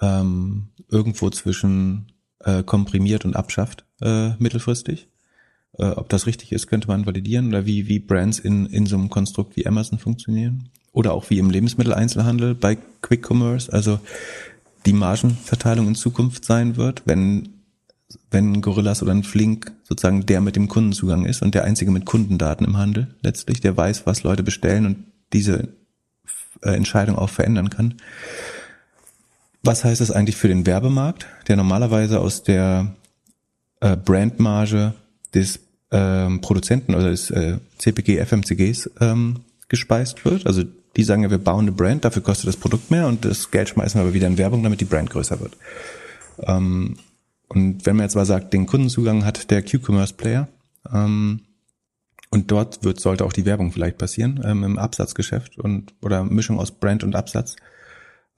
[0.00, 5.08] ähm, irgendwo zwischen äh, komprimiert und abschafft äh, mittelfristig.
[5.78, 8.96] Äh, ob das richtig ist, könnte man validieren oder wie, wie Brands in, in so
[8.96, 10.68] einem Konstrukt wie Amazon funktionieren.
[10.92, 13.98] Oder auch wie im Lebensmitteleinzelhandel bei Quick Commerce, also
[14.84, 17.51] die Margenverteilung in Zukunft sein wird, wenn
[18.30, 22.04] wenn Gorillas oder ein Flink sozusagen der mit dem Kundenzugang ist und der einzige mit
[22.04, 25.68] Kundendaten im Handel letztlich, der weiß, was Leute bestellen und diese
[26.62, 27.94] äh, Entscheidung auch verändern kann.
[29.62, 32.94] Was heißt das eigentlich für den Werbemarkt, der normalerweise aus der
[33.80, 34.94] äh, Brandmarge
[35.34, 40.46] des ähm, Produzenten oder des äh, CPG, FMCGs ähm, gespeist wird?
[40.46, 40.64] Also
[40.96, 43.68] die sagen ja, wir bauen eine Brand, dafür kostet das Produkt mehr und das Geld
[43.68, 45.56] schmeißen wir aber wieder in Werbung, damit die Brand größer wird.
[46.40, 46.96] Ähm,
[47.54, 50.48] und wenn man jetzt mal sagt, den Kundenzugang hat der Q-Commerce-Player,
[50.92, 51.40] ähm,
[52.30, 56.58] und dort wird, sollte auch die Werbung vielleicht passieren, ähm, im Absatzgeschäft und oder Mischung
[56.58, 57.56] aus Brand und Absatz.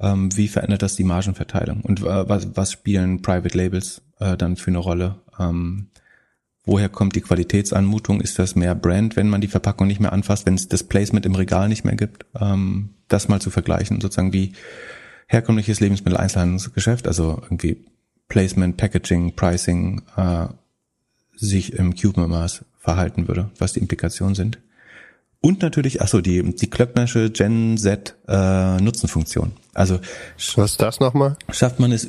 [0.01, 1.83] Ähm, wie verändert das die Margenverteilung?
[1.83, 5.21] Und äh, was, was spielen Private Labels äh, dann für eine Rolle?
[5.39, 5.91] Ähm,
[6.65, 8.21] woher kommt die Qualitätsanmutung?
[8.21, 11.25] Ist das mehr Brand, wenn man die Verpackung nicht mehr anfasst, wenn es das Placement
[11.25, 12.27] im Regal nicht mehr gibt?
[12.41, 14.55] Ähm, das mal zu vergleichen, sozusagen wie
[15.29, 17.85] herkömmliches Lebensmittel-Einzelhandelsgeschäft, also irgendwie
[18.29, 20.47] Placement, Packaging, Pricing äh,
[21.37, 24.59] sich im Q-Commerce verhalten würde, was die Implikationen sind.
[25.41, 29.53] Und natürlich, achso, die, die Klöcknersche Gen Z äh, Nutzenfunktion.
[29.75, 30.01] Also
[30.57, 31.37] Was ist das nochmal?
[31.51, 32.09] schafft man es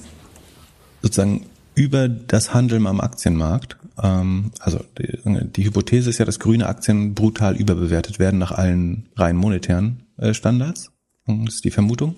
[1.02, 3.78] sozusagen über das Handeln am Aktienmarkt.
[4.02, 5.20] Ähm, also die,
[5.52, 10.34] die Hypothese ist ja, dass grüne Aktien brutal überbewertet werden nach allen rein monetären äh,
[10.34, 10.92] Standards.
[11.28, 12.16] Das ist die Vermutung.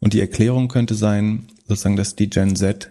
[0.00, 2.90] Und die Erklärung könnte sein, sozusagen, dass die Gen Z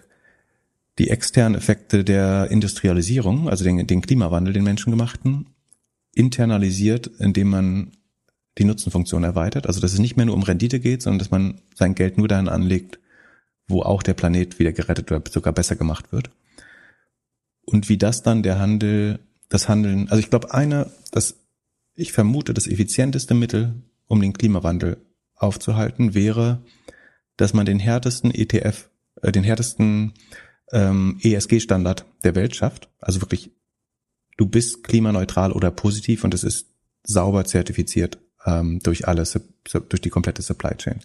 [0.98, 5.46] die externen Effekte der Industrialisierung, also den, den Klimawandel, den menschengemachten,
[6.14, 7.92] internalisiert, indem man
[8.58, 9.66] die Nutzenfunktion erweitert.
[9.66, 12.28] Also dass es nicht mehr nur um Rendite geht, sondern dass man sein Geld nur
[12.28, 12.98] dahin anlegt,
[13.66, 16.30] wo auch der Planet wieder gerettet oder sogar besser gemacht wird.
[17.64, 21.36] Und wie das dann der Handel, das Handeln, also ich glaube, eine, das,
[21.94, 24.98] ich vermute, das effizienteste Mittel, um den Klimawandel
[25.36, 26.62] aufzuhalten, wäre,
[27.36, 28.90] dass man den härtesten ETF,
[29.22, 30.12] äh, den härtesten
[30.72, 32.88] ähm, ESG-Standard der Welt schafft.
[32.98, 33.50] Also wirklich,
[34.36, 36.68] du bist klimaneutral oder positiv und es ist
[37.04, 39.38] sauber zertifiziert ähm, durch alles,
[39.88, 41.00] durch die komplette Supply Chain.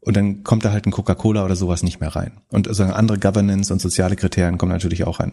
[0.00, 2.40] Und dann kommt da halt ein Coca-Cola oder sowas nicht mehr rein.
[2.50, 5.32] Und also andere Governance und soziale Kriterien kommen natürlich auch rein.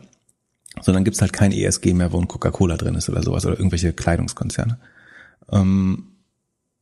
[0.82, 3.58] So, dann gibt's halt kein ESG mehr, wo ein Coca-Cola drin ist oder sowas oder
[3.58, 4.80] irgendwelche Kleidungskonzerne.
[5.52, 6.08] Ähm,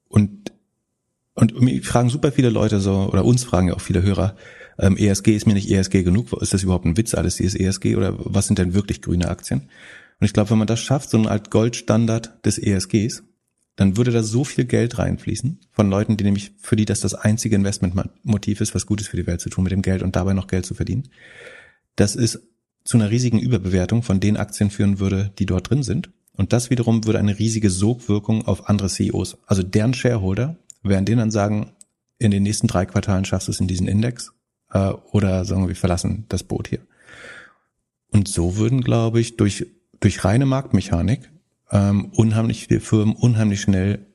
[0.08, 0.52] und
[1.39, 4.36] und mich fragen super viele Leute so, oder uns fragen ja auch viele Hörer,
[4.80, 7.96] ähm, ESG ist mir nicht ESG genug, ist das überhaupt ein Witz alles, dieses ESG,
[7.96, 9.70] oder was sind denn wirklich grüne Aktien?
[10.20, 13.24] Und ich glaube, wenn man das schafft, so eine Art Goldstandard des ESGs,
[13.76, 17.13] dann würde da so viel Geld reinfließen von Leuten, die nämlich, für die das das
[17.13, 20.34] einzige Investmentmotiv ist, was Gutes für die Welt zu tun mit dem Geld und dabei
[20.34, 21.10] noch Geld zu verdienen.
[21.96, 22.42] Das ist
[22.84, 26.10] zu einer riesigen Überbewertung von den Aktien führen würde, die dort drin sind.
[26.34, 31.20] Und das wiederum würde eine riesige Sogwirkung auf andere CEOs, also deren Shareholder, werden denen
[31.20, 31.74] dann sagen,
[32.18, 34.34] in den nächsten drei Quartalen schaffst du es in diesen Index
[34.72, 36.80] äh, oder sagen wir, wir verlassen das Boot hier.
[38.12, 39.68] Und so würden, glaube ich, durch,
[40.00, 41.30] durch reine Marktmechanik
[41.72, 44.06] ähm, unheimlich viele Firmen unheimlich schnell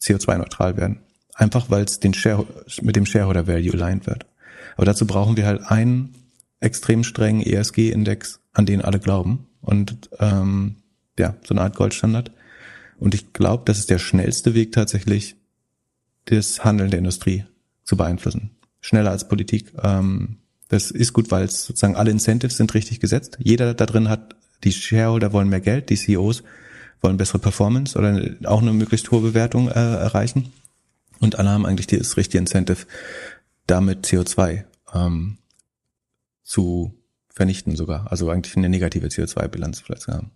[0.00, 1.00] CO2-neutral werden.
[1.34, 2.46] Einfach weil es den Share,
[2.82, 4.26] mit dem Shareholder Value aligned wird.
[4.76, 6.14] Aber dazu brauchen wir halt einen
[6.60, 9.46] extrem strengen ESG-Index, an den alle glauben.
[9.60, 10.76] Und ähm,
[11.18, 12.32] ja, so eine Art Goldstandard.
[12.98, 15.36] Und ich glaube, das ist der schnellste Weg tatsächlich,
[16.26, 17.44] das Handeln der Industrie
[17.82, 18.50] zu beeinflussen.
[18.82, 19.72] Schneller als Politik.
[19.82, 20.36] Ähm,
[20.68, 23.38] das ist gut, weil es sozusagen alle Incentives sind richtig gesetzt.
[23.40, 26.42] Jeder da drin hat, die Shareholder wollen mehr Geld, die CEOs
[27.00, 30.52] wollen bessere Performance oder auch eine möglichst hohe Bewertung äh, erreichen.
[31.20, 32.86] Und alle haben eigentlich das richtige Incentive,
[33.66, 35.38] damit CO2 ähm,
[36.42, 36.94] zu
[37.28, 38.10] vernichten sogar.
[38.10, 40.30] Also eigentlich eine negative CO2-Bilanz vielleicht zu haben.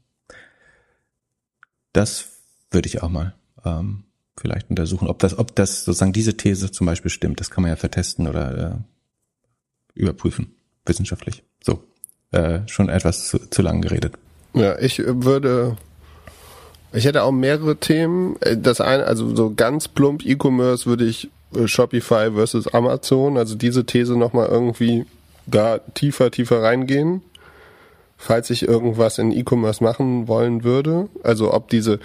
[1.93, 2.27] Das
[2.71, 4.05] würde ich auch mal ähm,
[4.39, 7.41] vielleicht untersuchen, ob das, ob das sozusagen diese These zum Beispiel stimmt.
[7.41, 8.85] Das kann man ja vertesten oder
[9.97, 11.43] äh, überprüfen, wissenschaftlich.
[11.63, 11.83] So,
[12.33, 14.15] äh, schon etwas zu, zu lang geredet.
[14.55, 15.77] Ja, ich würde,
[16.93, 18.37] ich hätte auch mehrere Themen.
[18.41, 23.55] Äh, das eine, also so ganz plump E-Commerce würde ich äh, Shopify versus Amazon, also
[23.55, 25.07] diese These nochmal irgendwie
[25.47, 27.23] da tiefer, tiefer reingehen,
[28.17, 31.09] falls ich irgendwas in E-Commerce machen wollen würde.
[31.23, 32.01] Also ob diese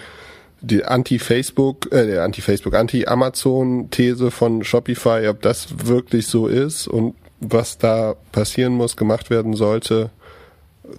[0.62, 7.78] die Anti-Facebook, äh, der Anti-Facebook, Anti-Amazon-These von Shopify, ob das wirklich so ist und was
[7.78, 10.10] da passieren muss, gemacht werden sollte.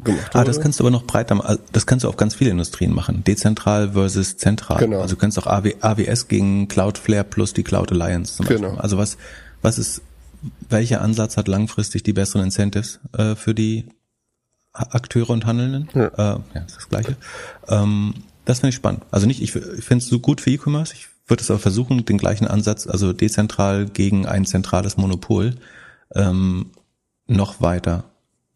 [0.03, 2.93] Gemacht ah, das kannst du aber noch breiter, das kannst du auf ganz viele Industrien
[2.93, 3.23] machen.
[3.23, 4.79] Dezentral versus zentral.
[4.79, 5.01] Genau.
[5.01, 8.67] Also du kannst auch AW, AWS gegen Cloudflare plus die Cloud Alliance zum Beispiel.
[8.67, 8.79] Genau.
[8.79, 9.17] Also was,
[9.61, 10.01] was ist,
[10.69, 13.85] welcher Ansatz hat langfristig die besseren Incentives äh, für die
[14.73, 15.89] Akteure und Handelnden?
[15.93, 17.15] Ja, äh, ja das ist das Gleiche.
[17.69, 18.13] Ähm,
[18.45, 19.03] das finde ich spannend.
[19.11, 20.93] Also nicht, ich, ich finde es so gut für E-Commerce.
[20.93, 25.55] Ich würde es aber versuchen, den gleichen Ansatz, also dezentral gegen ein zentrales Monopol,
[26.15, 26.71] ähm,
[27.27, 28.03] noch weiter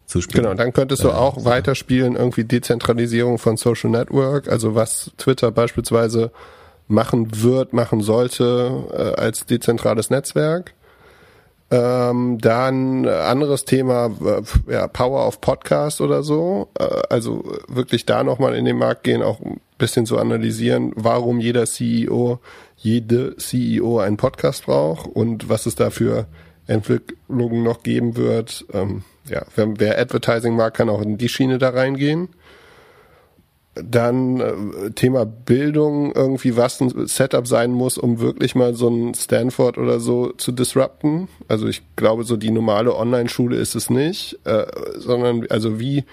[0.06, 0.44] zu spielen.
[0.44, 5.12] Genau, dann könntest du äh, auch äh, weiterspielen, irgendwie Dezentralisierung von Social Network, also was
[5.18, 6.32] Twitter beispielsweise
[6.88, 10.74] machen wird, machen sollte äh, als dezentrales Netzwerk.
[11.70, 16.70] Ähm, dann anderes Thema, äh, ja, Power of Podcast oder so.
[16.80, 21.40] Äh, also wirklich da nochmal in den Markt gehen, auch ein bisschen zu analysieren, warum
[21.40, 22.40] jeder CEO,
[22.78, 26.28] jede CEO einen Podcast braucht und was es da für
[26.68, 28.66] Entwicklungen noch geben wird.
[28.72, 32.30] Ähm, ja, wer, wer Advertising mag, kann auch in die Schiene da reingehen.
[33.84, 39.14] Dann äh, Thema Bildung, irgendwie was ein Setup sein muss, um wirklich mal so ein
[39.14, 41.28] Stanford oder so zu disrupten.
[41.48, 46.04] Also ich glaube, so die normale Online-Schule ist es nicht, äh, sondern also wie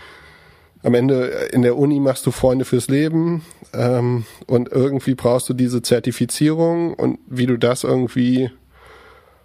[0.82, 5.54] am Ende in der Uni machst du Freunde fürs Leben ähm, und irgendwie brauchst du
[5.54, 8.50] diese Zertifizierung und wie du das irgendwie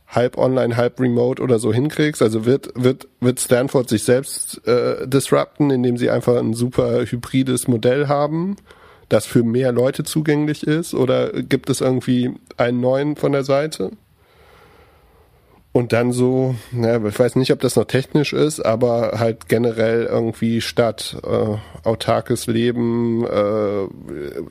[0.09, 2.21] halb online, halb remote oder so hinkriegst.
[2.21, 7.67] Also wird, wird, wird Stanford sich selbst äh, disrupten, indem sie einfach ein super hybrides
[7.67, 8.57] Modell haben,
[9.07, 10.95] das für mehr Leute zugänglich ist?
[10.95, 13.91] Oder gibt es irgendwie einen neuen von der Seite?
[15.71, 20.05] Und dann so, ja, ich weiß nicht, ob das noch technisch ist, aber halt generell
[20.05, 23.87] irgendwie statt äh, autarkes Leben, äh,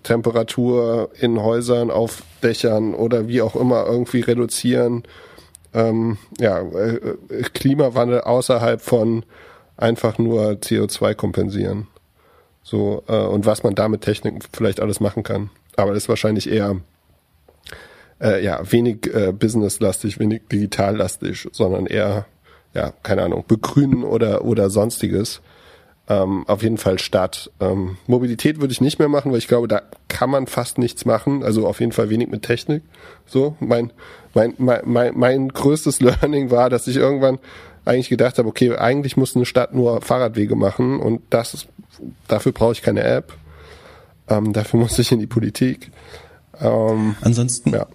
[0.04, 5.02] Temperatur in Häusern, auf Dächern oder wie auch immer irgendwie reduzieren
[5.74, 7.16] ähm, ja, äh,
[7.54, 9.24] Klimawandel außerhalb von
[9.76, 11.86] einfach nur CO2 kompensieren.
[12.62, 15.50] So, äh, und was man da mit Technik vielleicht alles machen kann.
[15.76, 16.76] Aber das ist wahrscheinlich eher
[18.20, 22.26] äh, ja, wenig äh, businesslastig, wenig digitallastig, sondern eher,
[22.74, 25.40] ja, keine Ahnung, begrünen oder, oder sonstiges.
[26.10, 27.50] Ähm, auf jeden Fall Stadt.
[27.60, 31.04] Ähm, Mobilität würde ich nicht mehr machen, weil ich glaube, da kann man fast nichts
[31.04, 31.42] machen.
[31.42, 32.82] Also auf jeden Fall wenig mit Technik.
[33.26, 33.92] So, mein,
[34.32, 37.38] mein, mein, mein, mein größtes Learning war, dass ich irgendwann
[37.84, 41.66] eigentlich gedacht habe, okay, eigentlich muss eine Stadt nur Fahrradwege machen und das
[42.26, 43.34] dafür brauche ich keine App.
[44.28, 45.90] Ähm, dafür muss ich in die Politik.
[46.60, 47.86] Ähm, Ansonsten, ja.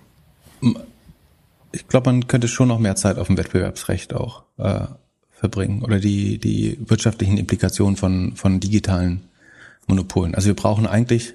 [1.72, 4.86] ich glaube, man könnte schon noch mehr Zeit auf dem Wettbewerbsrecht auch äh,
[5.34, 9.22] verbringen oder die, die wirtschaftlichen Implikationen von, von digitalen
[9.88, 10.36] Monopolen.
[10.36, 11.34] Also wir brauchen eigentlich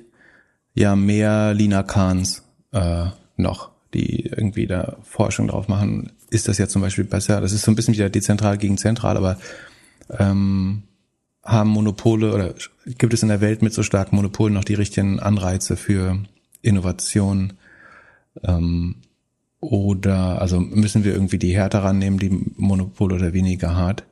[0.75, 2.43] ja mehr Lina Kahns
[2.73, 6.13] äh, noch, die irgendwie da Forschung drauf machen.
[6.31, 7.41] Ist das jetzt zum Beispiel besser?
[7.41, 9.39] Das ist so ein bisschen wieder dezentral gegen zentral, aber
[10.19, 10.85] ähm,
[11.43, 12.55] haben Monopole oder
[12.87, 16.19] gibt es in der Welt mit so starken Monopolen noch die richtigen Anreize für
[16.63, 17.55] Innovation?
[18.43, 18.97] Ähm,
[19.61, 24.05] oder also müssen wir irgendwie die härter rannehmen, die Monopole oder weniger hart?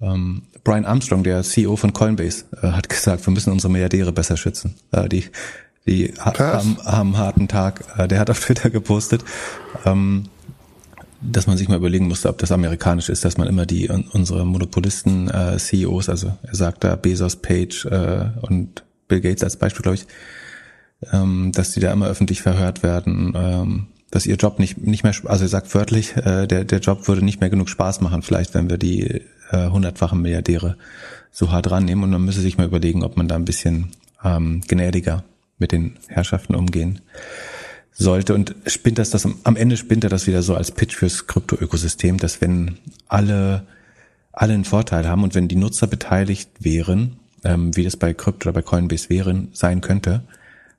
[0.00, 4.36] Ähm, Brian Armstrong, der CEO von Coinbase, äh, hat gesagt, wir müssen unsere Milliardäre besser
[4.36, 4.74] schützen.
[4.92, 5.24] Äh, die
[5.86, 7.84] die ha haben, haben einen harten Tag.
[7.98, 9.24] Äh, der hat auf Twitter gepostet.
[9.84, 10.24] Ähm,
[11.26, 14.44] dass man sich mal überlegen musste, ob das amerikanisch ist, dass man immer die unsere
[14.44, 19.82] Monopolisten äh, CEOs, also er sagt da Bezos, Page äh, und Bill Gates als Beispiel,
[19.82, 20.06] glaube ich,
[21.12, 25.12] ähm, dass die da immer öffentlich verhört werden, ähm, dass ihr Job nicht nicht mehr,
[25.24, 28.54] also er sagt wörtlich, äh, der der Job würde nicht mehr genug Spaß machen, vielleicht
[28.54, 30.76] wenn wir die äh, hundertfachen Milliardäre
[31.32, 32.04] so hart rannehmen.
[32.04, 33.88] Und man müsse sich mal überlegen, ob man da ein bisschen
[34.22, 35.24] ähm, gnädiger
[35.58, 37.00] mit den Herrschaften umgehen
[37.92, 38.34] sollte.
[38.34, 42.18] Und spinnt das das am Ende spinnt er das wieder so als Pitch fürs Krypto-Ökosystem,
[42.18, 43.66] dass wenn alle
[44.30, 48.48] alle einen Vorteil haben und wenn die Nutzer beteiligt wären, ähm, wie das bei Krypto
[48.48, 50.22] oder bei Coinbase wären sein könnte,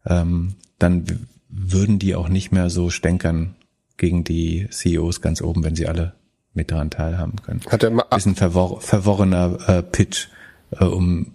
[0.06, 1.28] ähm, dann
[1.58, 3.56] würden die auch nicht mehr so stänkern
[3.98, 6.14] gegen die CEOs ganz oben, wenn sie alle
[6.54, 7.62] mit daran teilhaben können.
[7.70, 10.28] Hat er mal ist ein verwor verworrener äh, Pitch,
[10.72, 11.34] äh, um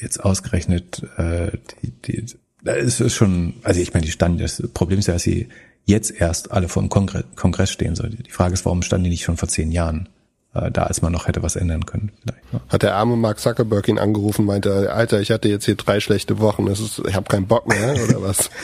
[0.00, 1.52] jetzt ausgerechnet äh,
[1.82, 2.26] die, die
[2.66, 5.48] es ist schon, also ich meine, die standen, das Problem ist ja, dass sie
[5.84, 7.94] jetzt erst alle vor dem Kongress, Kongress stehen.
[7.94, 10.08] So, die Frage ist, warum standen die nicht schon vor zehn Jahren
[10.54, 12.10] äh, da, als man noch hätte was ändern können?
[12.22, 12.60] Vielleicht, ne?
[12.68, 16.38] Hat der arme Mark Zuckerberg ihn angerufen, meinte, Alter, ich hatte jetzt hier drei schlechte
[16.38, 18.50] Wochen, das ist, ich habe keinen Bock mehr, oder was?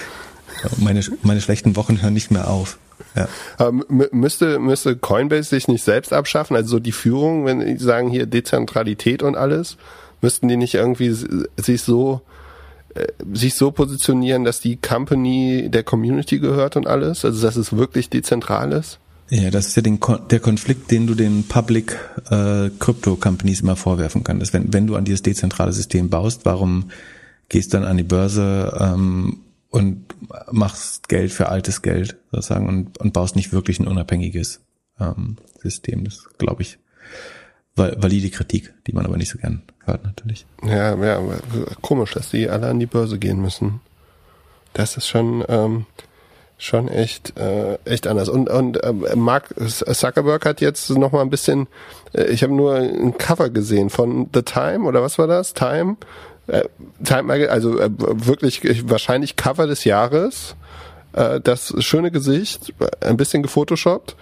[0.79, 2.79] meine, meine schlechten Wochen hören nicht mehr auf.
[3.17, 3.29] Ja.
[3.59, 3.73] Aber
[4.13, 6.57] müsste, müsste Coinbase sich nicht selbst abschaffen?
[6.57, 9.77] Also so die Führung, wenn die sagen hier Dezentralität und alles,
[10.21, 11.13] müssten die nicht irgendwie
[11.57, 12.21] sich so
[12.95, 17.77] äh, sich so positionieren, dass die Company der Community gehört und alles, also dass es
[17.77, 18.99] wirklich dezentral ist?
[19.29, 20.01] Ja, das ist ja den,
[20.31, 21.97] der Konflikt, den du den Public
[22.31, 24.53] äh, Crypto Companies immer vorwerfen kannst.
[24.53, 26.91] Wenn, wenn du an dieses dezentrale System baust, warum
[27.49, 29.39] gehst du dann an die Börse ähm,
[29.71, 30.07] und
[30.51, 34.61] machst Geld für altes Geld sozusagen und, und baust nicht wirklich ein unabhängiges
[34.99, 36.05] ähm, System?
[36.05, 36.79] Das glaube ich
[37.77, 40.45] valide Kritik, die man aber nicht so gern hört natürlich.
[40.63, 41.21] Ja, ja,
[41.81, 43.81] komisch, dass die alle an die Börse gehen müssen.
[44.73, 45.87] Das ist schon ähm,
[46.59, 48.29] schon echt äh, echt anders.
[48.29, 51.67] Und und äh, Mark Zuckerberg hat jetzt noch mal ein bisschen.
[52.13, 55.55] Äh, ich habe nur ein Cover gesehen von The Time oder was war das?
[55.55, 55.97] Time.
[56.51, 56.65] Äh,
[57.05, 60.57] Time, also äh, wirklich wahrscheinlich Cover des Jahres.
[61.13, 64.17] Äh, das schöne Gesicht, ein bisschen gefotoshoppt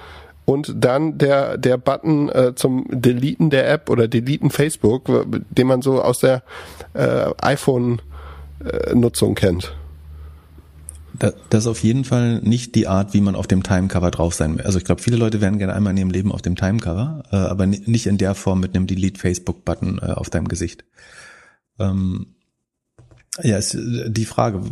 [0.44, 5.10] und dann der der Button äh, zum Deleten der App oder Deleten Facebook,
[5.50, 6.42] den man so aus der
[6.94, 8.00] äh, iPhone
[8.64, 9.74] äh, Nutzung kennt.
[11.18, 14.56] Das ist auf jeden Fall nicht die Art, wie man auf dem Timecover drauf sein
[14.56, 14.64] will.
[14.64, 17.36] Also ich glaube, viele Leute werden gerne einmal in ihrem Leben auf dem Timecover, äh,
[17.36, 20.84] aber nicht in der Form mit einem Delete Facebook Button äh, auf deinem Gesicht.
[21.78, 22.34] Ähm,
[23.42, 24.62] ja, ist die Frage,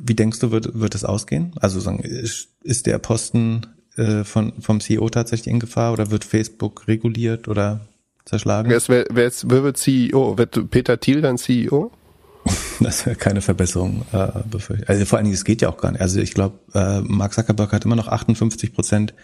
[0.00, 1.52] wie denkst du, wird, wird es ausgehen?
[1.60, 3.66] Also sagen, ist, ist der Posten
[3.96, 7.80] äh, von, vom CEO tatsächlich in Gefahr oder wird Facebook reguliert oder
[8.24, 8.70] zerschlagen?
[8.70, 10.38] Wer, ist, wer, wer, ist, wer wird CEO?
[10.38, 11.92] Wird Peter Thiel dann CEO?
[12.80, 14.88] das wäre keine Verbesserung äh, befürchtet.
[14.88, 16.00] Also vor allen Dingen, es geht ja auch gar nicht.
[16.00, 19.14] Also ich glaube, äh, Mark Zuckerberg hat immer noch 58 Prozent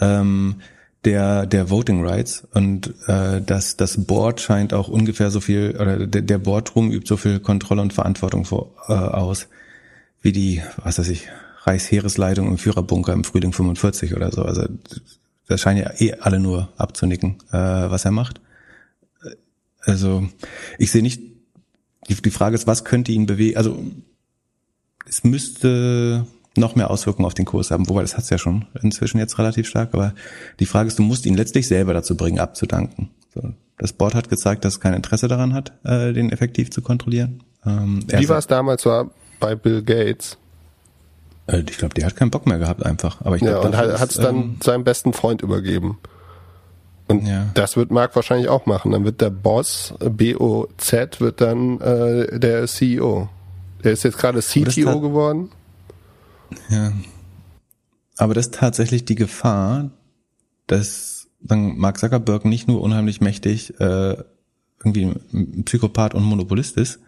[0.00, 0.56] ähm,
[1.04, 6.06] der der Voting Rights und äh, das das Board scheint auch ungefähr so viel oder
[6.06, 9.48] der, der Boardroom übt so viel Kontrolle und Verantwortung vor, äh, aus
[10.22, 11.28] wie die was weiß ich
[11.64, 14.42] Reichsheeresleitung im Führerbunker im Frühling 45 oder so.
[14.42, 14.66] Also
[15.46, 18.40] da scheinen ja eh alle nur abzunicken, äh, was er macht.
[19.80, 20.28] Also
[20.78, 21.22] ich sehe nicht,
[22.08, 23.56] die, die Frage ist, was könnte ihn bewegen?
[23.56, 23.82] Also
[25.06, 26.26] es müsste
[26.56, 29.68] noch mehr Auswirkungen auf den Kurs haben, wobei das hat's ja schon inzwischen jetzt relativ
[29.68, 30.14] stark, aber
[30.60, 33.10] die Frage ist, du musst ihn letztlich selber dazu bringen, abzudanken.
[33.34, 36.82] So, das Board hat gezeigt, dass es kein Interesse daran hat, äh, den effektiv zu
[36.82, 37.42] kontrollieren.
[37.66, 40.38] Ähm, Wie war es damals war bei Bill Gates?
[41.46, 43.20] Äh, ich glaube, der hat keinen Bock mehr gehabt einfach.
[43.22, 45.98] Aber ich glaub, ja, und hat es dann ähm, seinem besten Freund übergeben.
[47.06, 47.48] Und ja.
[47.54, 48.92] das wird Mark wahrscheinlich auch machen.
[48.92, 53.28] Dann wird der Boss, B-O-Z, wird dann äh, der CEO.
[53.82, 55.50] Der ist jetzt gerade CTO geworden.
[56.70, 56.92] Ja.
[58.16, 59.90] Aber das ist tatsächlich die Gefahr,
[60.66, 64.16] dass sagen, Mark Zuckerberg nicht nur unheimlich mächtig äh,
[64.84, 67.00] irgendwie ein Psychopath und Monopolist ist,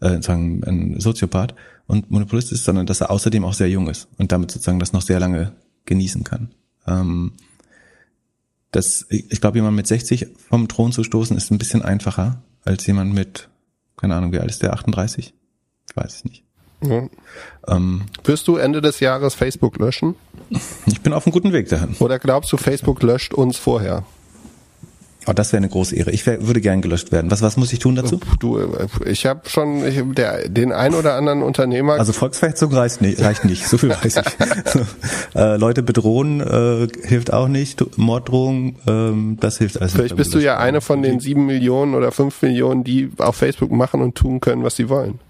[0.00, 1.54] äh, sagen ein Soziopath,
[1.86, 4.92] und Monopolist ist, sondern dass er außerdem auch sehr jung ist und damit sozusagen das
[4.92, 5.52] noch sehr lange
[5.86, 6.50] genießen kann.
[6.86, 7.32] Ähm,
[8.70, 12.86] das, ich glaube, jemand mit 60 vom Thron zu stoßen, ist ein bisschen einfacher als
[12.86, 13.48] jemand mit,
[13.96, 15.34] keine Ahnung, wie alt ist der, 38?
[15.88, 16.44] Ich weiß es nicht.
[16.82, 17.08] Ja.
[17.68, 20.14] Ähm, Wirst du Ende des Jahres Facebook löschen?
[20.86, 21.94] Ich bin auf einem guten Weg dahin.
[22.00, 24.04] Oder glaubst du, Facebook löscht uns vorher?
[25.26, 26.10] Oh, das wäre eine große Ehre.
[26.10, 27.30] Ich wär, würde gern gelöscht werden.
[27.30, 28.18] Was, was muss ich tun dazu?
[28.38, 28.58] Du,
[29.04, 31.94] ich habe schon ich, der, den ein oder anderen Unternehmer.
[31.94, 33.68] Also Volksverhetzung reicht nicht, reicht nicht.
[33.68, 34.24] So viel weiß ich.
[34.72, 34.80] so,
[35.38, 37.98] äh, Leute bedrohen äh, hilft auch nicht.
[37.98, 42.12] Morddrohung, ähm, das hilft alles Vielleicht bist du ja eine von den sieben Millionen oder
[42.12, 45.20] fünf Millionen, die auf Facebook machen und tun können, was sie wollen.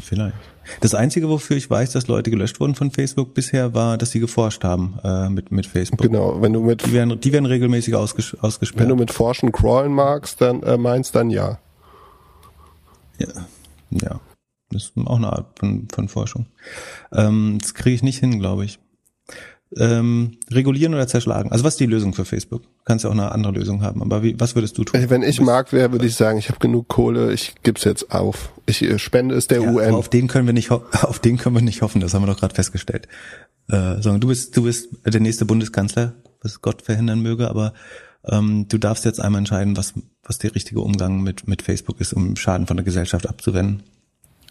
[0.00, 0.36] Vielleicht.
[0.80, 4.20] Das Einzige, wofür ich weiß, dass Leute gelöscht wurden von Facebook bisher, war, dass sie
[4.20, 6.00] geforscht haben äh, mit, mit Facebook.
[6.00, 8.82] Genau, wenn du mit die werden, die werden regelmäßig ausges ausgesperrt.
[8.82, 11.58] Wenn du mit Forschen crawlen magst, dann äh, meinst, dann ja.
[13.18, 13.28] Ja,
[13.90, 14.20] ja.
[14.70, 16.46] Das ist auch eine Art von, von Forschung.
[17.12, 18.78] Ähm, das kriege ich nicht hin, glaube ich
[19.78, 21.50] ähm, regulieren oder zerschlagen?
[21.52, 22.62] Also was ist die Lösung für Facebook?
[22.84, 25.08] Kannst ja auch eine andere Lösung haben, aber wie, was würdest du tun?
[25.08, 28.52] Wenn ich Mark wäre, würde ich sagen, ich habe genug Kohle, ich gib's jetzt auf.
[28.66, 29.94] Ich äh, spende es der ja, UN.
[29.94, 32.40] Auf den können wir nicht auf den können wir nicht hoffen, das haben wir doch
[32.40, 33.08] gerade festgestellt.
[33.68, 37.72] Äh, sagen, du bist du bist der nächste Bundeskanzler, was Gott verhindern möge, aber
[38.24, 42.12] ähm, du darfst jetzt einmal entscheiden, was was der richtige Umgang mit mit Facebook ist,
[42.12, 43.82] um Schaden von der Gesellschaft abzuwenden.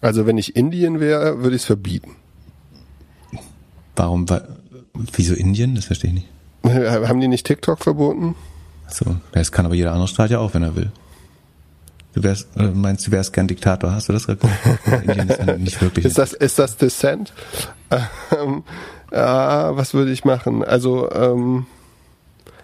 [0.01, 2.15] Also wenn ich Indien wäre, würde ich es verbieten.
[3.95, 4.26] Warum?
[4.93, 5.75] Wieso Indien?
[5.75, 6.27] Das verstehe ich nicht.
[7.07, 8.35] Haben die nicht TikTok verboten?
[8.89, 10.91] So, das kann aber jeder andere Staat ja auch, wenn er will.
[12.13, 13.93] Du wärst, äh, meinst du wärst gern Diktator?
[13.93, 14.45] Hast du das gesagt?
[15.03, 16.05] Indien ist ja nicht wirklich.
[16.05, 17.33] Ist das, ist das Dissent?
[18.31, 18.63] Ähm,
[19.11, 20.63] ah, was würde ich machen?
[20.63, 21.65] Also, ähm,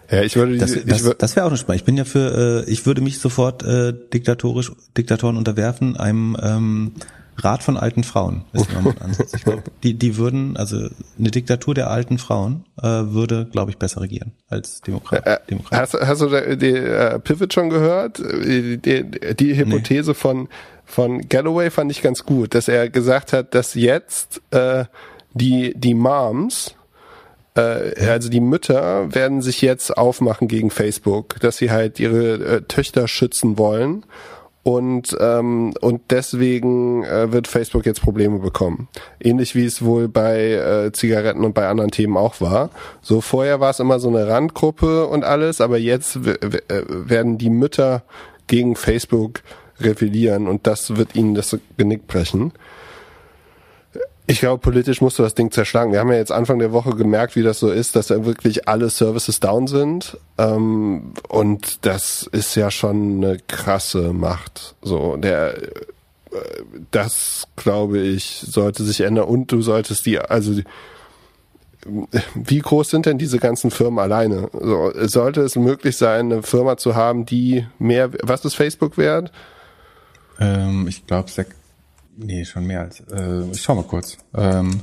[0.09, 1.81] ja, ich würde, das, das, würd, das wäre auch eine spannend.
[1.81, 6.93] Ich bin ja für, äh, ich würde mich sofort äh, diktatorisch Diktatoren unterwerfen, einem ähm,
[7.37, 9.33] Rat von alten Frauen ist mein Ansatz.
[9.35, 13.77] Ich glaube, die, die würden, also eine Diktatur der alten Frauen äh, würde, glaube ich,
[13.77, 15.25] besser regieren als Demokrat.
[15.25, 15.79] Äh, Demokrat.
[15.79, 18.19] Hast, hast du die, die äh, Pivot schon gehört?
[18.19, 19.03] Die, die,
[19.35, 20.15] die Hypothese nee.
[20.15, 20.49] von,
[20.85, 24.85] von Galloway fand ich ganz gut, dass er gesagt hat, dass jetzt äh,
[25.33, 26.75] die, die Moms,
[27.55, 32.61] äh, also die Mütter werden sich jetzt aufmachen gegen Facebook, dass sie halt ihre äh,
[32.63, 34.05] Töchter schützen wollen
[34.67, 38.89] und ähm, und deswegen äh, wird Facebook jetzt Probleme bekommen.
[39.17, 42.69] Ähnlich wie es wohl bei äh, Zigaretten und bei anderen Themen auch war.
[43.01, 46.59] So vorher war es immer so eine Randgruppe und alles, aber jetzt äh,
[46.89, 48.03] werden die Mütter
[48.47, 49.39] gegen Facebook
[49.79, 52.51] rebellieren und das wird ihnen das Genick brechen.
[54.29, 55.93] Ich glaube, politisch musst du das Ding zerschlagen.
[55.93, 58.67] Wir haben ja jetzt Anfang der Woche gemerkt, wie das so ist, dass da wirklich
[58.67, 60.17] alle Services down sind.
[60.37, 64.75] Ähm, und das ist ja schon eine krasse Macht.
[64.81, 65.69] So, der, äh,
[66.91, 69.29] das glaube ich, sollte sich ändern.
[69.29, 70.59] Und du solltest die, also,
[72.35, 74.49] wie groß sind denn diese ganzen Firmen alleine?
[74.51, 79.31] So, sollte es möglich sein, eine Firma zu haben, die mehr, was ist Facebook wert?
[80.37, 81.29] Ähm, ich glaube,
[82.17, 82.99] Nee, schon mehr als.
[83.11, 84.17] Äh, ich schau mal kurz.
[84.35, 84.81] Ähm,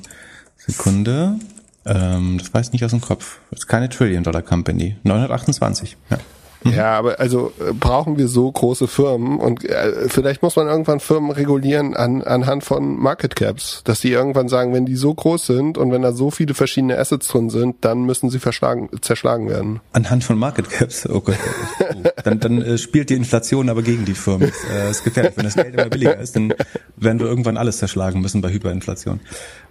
[0.57, 1.37] Sekunde.
[1.85, 3.39] Ähm, das weiß ich nicht aus dem Kopf.
[3.51, 4.97] Das ist keine Trillion-Dollar-Company.
[5.03, 5.97] 928.
[6.11, 6.19] Ja.
[6.65, 11.01] Ja, aber also äh, brauchen wir so große Firmen und äh, vielleicht muss man irgendwann
[11.01, 15.47] Firmen regulieren an, anhand von Market Caps, dass die irgendwann sagen, wenn die so groß
[15.47, 19.49] sind und wenn da so viele verschiedene Assets drin sind, dann müssen sie verschlagen, zerschlagen
[19.49, 19.81] werden.
[19.93, 21.37] Anhand von Market Caps, oh Gott.
[22.25, 24.51] dann dann äh, spielt die Inflation aber gegen die Firmen.
[24.51, 25.37] Das äh, ist gefährlich.
[25.37, 26.55] Wenn das Geld immer billiger ist, dann
[26.97, 29.21] werden wir irgendwann alles zerschlagen müssen bei Hyperinflation.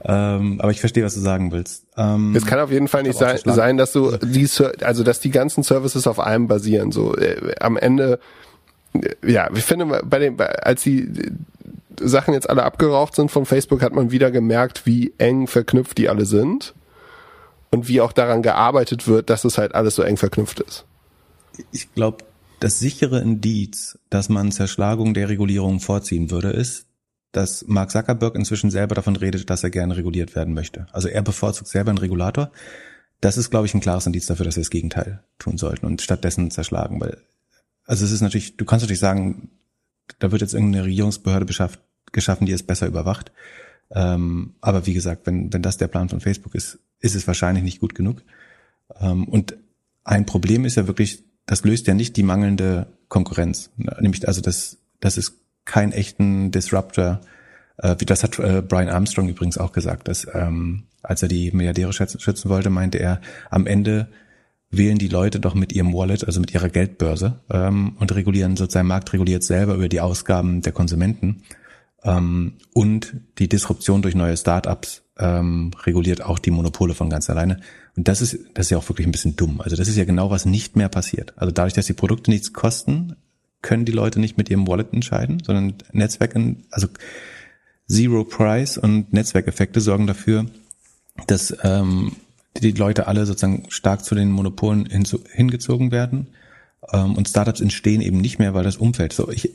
[0.05, 1.85] Ähm, aber ich verstehe, was du sagen willst.
[1.95, 4.49] Ähm, es kann auf jeden Fall nicht sein, sein, dass du die,
[4.81, 6.91] also dass die ganzen Services auf einem basieren.
[6.91, 8.19] So äh, am Ende,
[9.25, 11.09] ja, ich finde, bei den, als die
[12.01, 16.09] Sachen jetzt alle abgeraucht sind von Facebook, hat man wieder gemerkt, wie eng verknüpft die
[16.09, 16.73] alle sind
[17.71, 20.85] und wie auch daran gearbeitet wird, dass es halt alles so eng verknüpft ist.
[21.71, 22.25] Ich glaube,
[22.59, 26.87] das sichere Indiz, dass man Zerschlagung der Regulierung vorziehen würde, ist,
[27.33, 30.87] dass Mark Zuckerberg inzwischen selber davon redet, dass er gerne reguliert werden möchte.
[30.93, 32.51] Also er bevorzugt selber einen Regulator.
[33.19, 36.01] Das ist, glaube ich, ein klares Indiz dafür, dass wir das Gegenteil tun sollten und
[36.01, 37.17] stattdessen zerschlagen, weil,
[37.85, 39.49] also es ist natürlich, du kannst natürlich sagen,
[40.19, 41.79] da wird jetzt irgendeine Regierungsbehörde beschafft,
[42.11, 43.31] geschaffen, die es besser überwacht.
[43.91, 47.63] Ähm, aber wie gesagt, wenn, wenn das der Plan von Facebook ist, ist es wahrscheinlich
[47.63, 48.21] nicht gut genug.
[48.99, 49.57] Ähm, und
[50.03, 53.71] ein Problem ist ja wirklich, das löst ja nicht die mangelnde Konkurrenz.
[53.77, 57.21] Nämlich also, das, das ist keinen echten Disruptor.
[57.77, 61.51] Äh, wie das hat äh, Brian Armstrong übrigens auch gesagt, dass ähm, als er die
[61.51, 64.07] Milliardäre schützen, wollte, meinte er, am Ende
[64.71, 68.87] wählen die Leute doch mit ihrem Wallet, also mit ihrer Geldbörse, ähm, und regulieren sozusagen
[68.87, 71.43] Markt reguliert selber über die Ausgaben der Konsumenten.
[72.03, 77.59] Ähm, und die Disruption durch neue Startups ähm, reguliert auch die Monopole von ganz alleine.
[77.95, 79.61] Und das ist, das ist ja auch wirklich ein bisschen dumm.
[79.61, 81.33] Also das ist ja genau, was nicht mehr passiert.
[81.35, 83.15] Also dadurch, dass die Produkte nichts kosten,
[83.63, 86.87] können die Leute nicht mit ihrem Wallet entscheiden, sondern Netzwerke, also
[87.87, 90.45] Zero Price und Netzwerkeffekte sorgen dafür,
[91.27, 92.11] dass ähm,
[92.61, 94.87] die Leute alle sozusagen stark zu den Monopolen
[95.31, 96.27] hingezogen werden.
[96.91, 99.49] Ähm, und Startups entstehen eben nicht mehr, weil das Umfeld so, ich,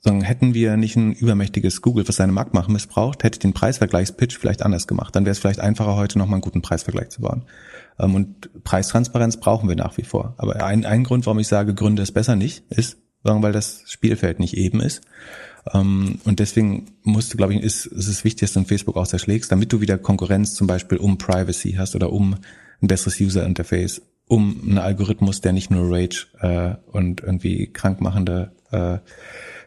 [0.00, 4.36] sagen, hätten wir nicht ein übermächtiges Google, was seine Marktmacht missbraucht, hätte ich den Preisvergleichspitch
[4.36, 5.14] vielleicht anders gemacht.
[5.14, 7.44] Dann wäre es vielleicht einfacher, heute nochmal einen guten Preisvergleich zu bauen.
[7.98, 10.34] Ähm, und Preistransparenz brauchen wir nach wie vor.
[10.38, 14.40] Aber ein, ein Grund, warum ich sage, Gründe es besser nicht, ist, weil das Spielfeld
[14.40, 15.02] nicht eben ist.
[15.72, 18.96] Ähm, und deswegen musst du, glaube ich, ist, ist es wichtig, dass du in Facebook
[18.96, 22.36] auch zerschlägst, damit du wieder Konkurrenz zum Beispiel um Privacy hast oder um
[22.80, 28.52] ein besseres User Interface, um einen Algorithmus, der nicht nur Rage äh, und irgendwie krankmachende
[28.70, 28.98] äh,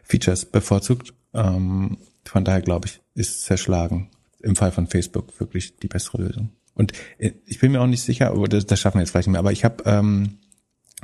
[0.02, 1.14] Features bevorzugt.
[1.32, 4.10] Ähm, von daher glaube ich, ist zerschlagen
[4.42, 6.50] im Fall von Facebook wirklich die bessere Lösung.
[6.74, 9.28] Und äh, ich bin mir auch nicht sicher, aber das, das schaffen wir jetzt vielleicht
[9.28, 9.40] nicht mehr.
[9.40, 10.38] Aber ich habe ähm,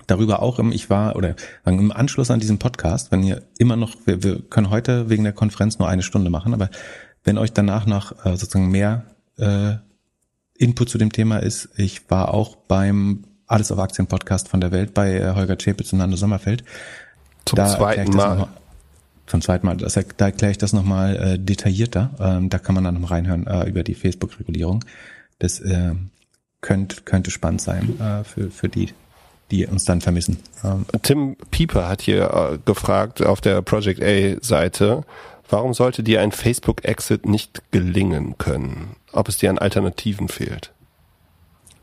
[0.07, 3.95] darüber auch im, ich war, oder im Anschluss an diesen Podcast, wenn ihr immer noch,
[4.05, 6.71] wir, wir können heute wegen der Konferenz nur eine Stunde machen, aber
[7.25, 9.05] wenn euch danach noch äh, sozusagen mehr
[9.39, 9.75] äh,
[10.57, 14.71] Input zu dem Thema ist, ich war auch beim Alles auf Aktien Podcast von der
[14.71, 16.65] Welt bei äh, Holger Czepitz und Nando Sommerfeld.
[17.45, 18.39] Zum da zweiten Mal.
[18.39, 18.49] Noch,
[19.27, 19.77] zum zweiten Mal.
[19.77, 22.11] Das, da erkläre ich das nochmal äh, detaillierter.
[22.21, 24.85] Ähm, da kann man dann noch reinhören äh, über die Facebook-Regulierung.
[25.39, 25.95] Das äh,
[26.61, 28.91] könnte, könnte spannend sein äh, für, für die,
[29.51, 30.39] die uns dann vermissen.
[30.65, 35.05] Ähm, Tim Pieper hat hier äh, gefragt auf der Project A-Seite,
[35.51, 38.97] warum sollte dir ein Facebook-Exit nicht gelingen können?
[39.13, 40.73] Ob es dir an Alternativen fehlt?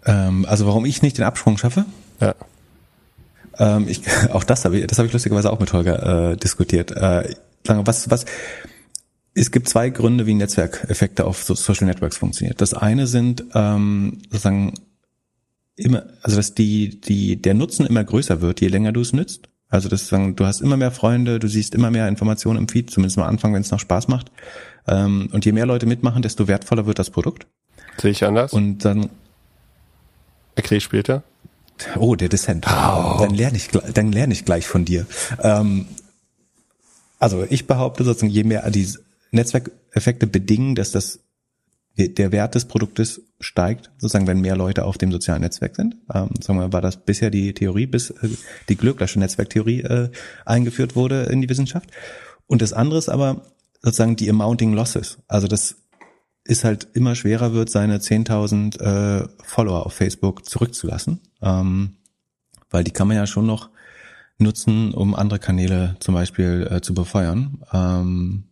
[0.06, 1.86] Ähm, also warum ich nicht den Absprung schaffe?
[2.20, 2.36] Ja.
[3.58, 4.02] Ähm, ich,
[4.32, 6.92] auch das habe ich, das habe ich lustigerweise auch mit Holger äh, diskutiert.
[6.92, 7.36] Äh,
[7.66, 8.26] was, was,
[9.36, 12.62] es gibt zwei Gründe, wie Netzwerkeffekte auf Social Networks funktioniert.
[12.62, 14.74] Das eine sind ähm, sozusagen
[15.80, 19.50] immer, also dass die, die, der Nutzen immer größer wird, je länger du es nützt.
[19.70, 22.90] Also das sagen, du hast immer mehr Freunde, du siehst immer mehr Informationen im Feed,
[22.90, 24.32] zumindest am Anfang, wenn es noch Spaß macht.
[24.88, 27.46] Ähm, und je mehr Leute mitmachen, desto wertvoller wird das Produkt.
[27.98, 28.52] Sehe ich anders.
[28.52, 29.10] Und dann.
[30.56, 31.24] Erklär später.
[31.98, 32.66] Oh, der Descent.
[32.68, 33.18] Oh.
[33.20, 35.06] Dann lerne ich, dann lerne ich gleich von dir.
[35.42, 35.86] Ähm,
[37.20, 38.90] also ich behaupte sozusagen, je mehr die
[39.32, 41.20] Netzwerkeffekte bedingen, dass das
[42.08, 45.98] der Wert des Produktes steigt, sozusagen, wenn mehr Leute auf dem sozialen Netzwerk sind.
[46.14, 48.30] Ähm, sagen wir, war das bisher die Theorie, bis äh,
[48.70, 50.10] die Glöcklersche Netzwerktheorie äh,
[50.46, 51.90] eingeführt wurde in die Wissenschaft.
[52.48, 53.44] Und das andere ist aber
[53.82, 55.20] sozusagen die Amounting Losses.
[55.28, 55.76] Also das
[56.44, 61.98] ist halt immer schwerer wird, seine 10.000 äh, Follower auf Facebook zurückzulassen, ähm,
[62.72, 63.70] weil die kann man ja schon noch
[64.40, 67.60] nutzen, um andere Kanäle zum Beispiel äh, zu befeuern.
[67.72, 68.46] Ähm,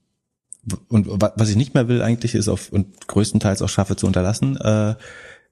[0.90, 4.58] und was ich nicht mehr will eigentlich ist auf und größtenteils auch schaffe zu unterlassen,
[4.58, 4.96] äh,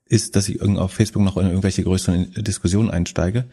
[0.05, 3.45] ist, dass ich irgend auf Facebook noch in irgendwelche größeren Diskussionen einsteige.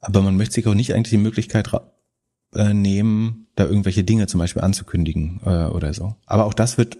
[0.00, 1.70] Aber man möchte sich auch nicht eigentlich die Möglichkeit
[2.54, 6.16] äh, nehmen, da irgendwelche Dinge zum Beispiel anzukündigen äh, oder so.
[6.26, 6.98] Aber auch das wird,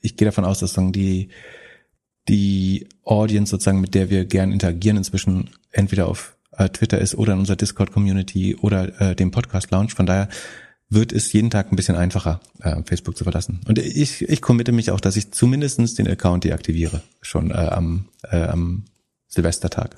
[0.00, 1.28] ich gehe davon aus, dass dann die
[2.28, 7.32] die Audience sozusagen, mit der wir gern interagieren, inzwischen entweder auf äh, Twitter ist oder
[7.32, 9.90] in unserer Discord-Community oder äh, dem Podcast-Lounge.
[9.90, 10.28] Von daher
[10.90, 13.60] wird es jeden Tag ein bisschen einfacher, äh, Facebook zu verlassen.
[13.66, 18.08] Und ich, ich committe mich auch, dass ich zumindestens den Account deaktiviere, schon äh, am,
[18.28, 18.84] äh, am
[19.28, 19.96] Silvestertag.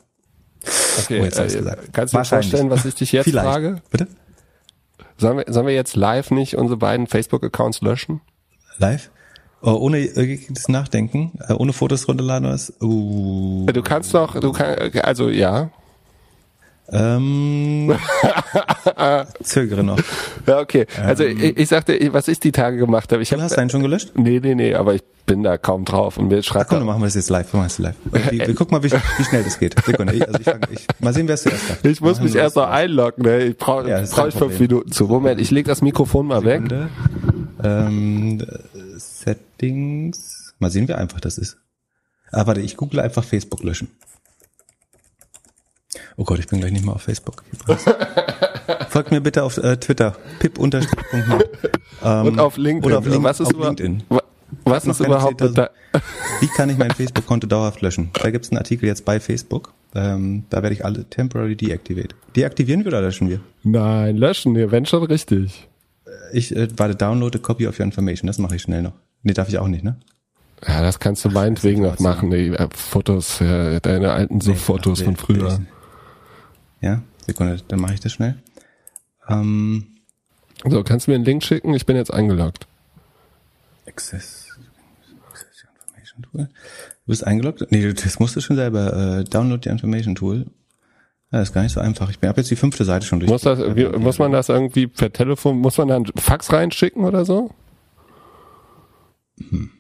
[1.01, 3.49] Okay, oh, äh, kannst du dir vorstellen, was ich dich jetzt Vielleicht.
[3.49, 3.82] frage?
[3.90, 4.07] Bitte?
[5.16, 8.20] Sollen wir, sollen wir jetzt live nicht unsere beiden Facebook-Accounts löschen?
[8.78, 9.11] Live?
[9.62, 12.72] Oh, ohne irgendes Nachdenken, äh, ohne Fotos runterladen was?
[12.82, 13.64] Uh.
[13.66, 15.70] Du kannst doch, du kannst, also ja,
[16.91, 17.95] ähm,
[19.43, 19.99] zögere noch.
[20.47, 20.87] Ja, okay.
[21.03, 23.22] Also ähm, ich, ich, sagte, was ich die Tage gemacht habe.
[23.22, 24.12] Ich du hab, hast deinen schon gelöscht?
[24.14, 26.68] Nee, nee, nee, aber ich bin da kaum drauf und mir schreibt.
[26.68, 27.53] Komm, dann machen wir das jetzt live.
[27.53, 27.95] Wir machen es live.
[28.05, 29.74] Wir, wir gucken mal, wie, wie, schnell das geht.
[29.85, 30.14] Sekunde.
[30.14, 31.85] Ich, also ich, fang, ich, mal sehen, wer es zuerst hat.
[31.85, 33.24] Ich muss mich erst noch einloggen.
[33.24, 33.45] Ne?
[33.45, 35.07] Ich brauche ja, brauch ich fünf Minuten zu.
[35.07, 36.91] Moment, ich leg das Mikrofon mal Sekunde.
[37.61, 37.64] weg.
[37.64, 38.45] Ähm,
[38.97, 40.55] Settings.
[40.59, 41.57] Mal sehen, wie einfach das ist.
[42.33, 43.89] Ah, warte, ich google einfach Facebook löschen.
[46.17, 47.43] Oh Gott, ich bin gleich nicht mehr auf Facebook.
[48.89, 50.17] Folgt mir bitte auf äh, Twitter.
[50.39, 52.85] pip ähm, Und auf LinkedIn.
[52.85, 54.03] Oder auf, Link was ist auf LinkedIn.
[54.65, 55.71] Was ist überhaupt da?
[56.41, 58.11] Wie kann ich mein Facebook-Konto dauerhaft löschen?
[58.13, 59.73] Da gibt es einen Artikel jetzt bei Facebook.
[59.95, 62.15] Ähm, da werde ich alle temporary deactivate.
[62.37, 63.41] Deaktivieren wir oder löschen wir?
[63.63, 65.69] Nein, löschen wir, wenn schon richtig.
[66.07, 68.27] Äh, ich äh, warte, download a copy of your information.
[68.27, 68.93] Das mache ich schnell noch.
[69.23, 69.97] Nee, darf ich auch nicht, ne?
[70.67, 72.31] Ja, das kannst du meinetwegen noch machen.
[72.31, 75.61] Die äh, Fotos, äh, deine alten so Fotos von früher.
[76.83, 78.37] Ja, Sekunde, dann mache ich das schnell.
[79.28, 79.87] Ähm,
[80.64, 81.72] so, kannst du mir einen Link schicken?
[81.74, 82.66] Ich bin jetzt eingeloggt.
[83.87, 84.49] Access,
[85.30, 86.49] Access Information Tool.
[86.49, 87.66] Du bist eingeloggt?
[87.70, 89.20] Nee, das musst du schon selber.
[89.20, 90.47] Äh, download the Information Tool.
[91.30, 92.11] Ja, das ist gar nicht so einfach.
[92.11, 93.30] Ich bin ab jetzt die fünfte Seite schon durch.
[93.30, 97.05] Muss, das, wie, muss man das irgendwie per Telefon, muss man da einen Fax reinschicken
[97.05, 97.51] oder so?
[99.39, 99.70] Hm.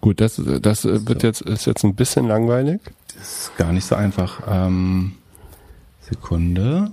[0.00, 1.26] Gut, das, das wird so.
[1.26, 2.80] jetzt, ist jetzt ein bisschen langweilig.
[3.18, 4.40] Das ist gar nicht so einfach.
[4.48, 5.12] Ähm,
[6.00, 6.90] Sekunde.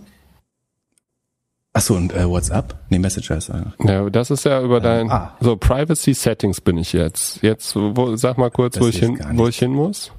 [1.74, 2.76] Achso, und äh, WhatsApp?
[2.90, 3.74] Nee, Messenger ist einer.
[3.84, 5.38] Ja, das ist ja über ähm, dein, ah.
[5.40, 7.42] so Privacy Settings bin ich jetzt.
[7.42, 10.12] Jetzt, wo, sag mal kurz, das wo ich hin, wo ich hin muss.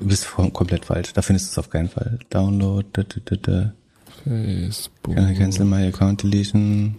[0.00, 1.12] Du bist komplett falsch.
[1.12, 2.18] Da findest du es auf keinen Fall.
[2.30, 3.72] Download, da, da, da, da.
[4.24, 5.16] Facebook.
[5.16, 6.96] Cancel my account deletion.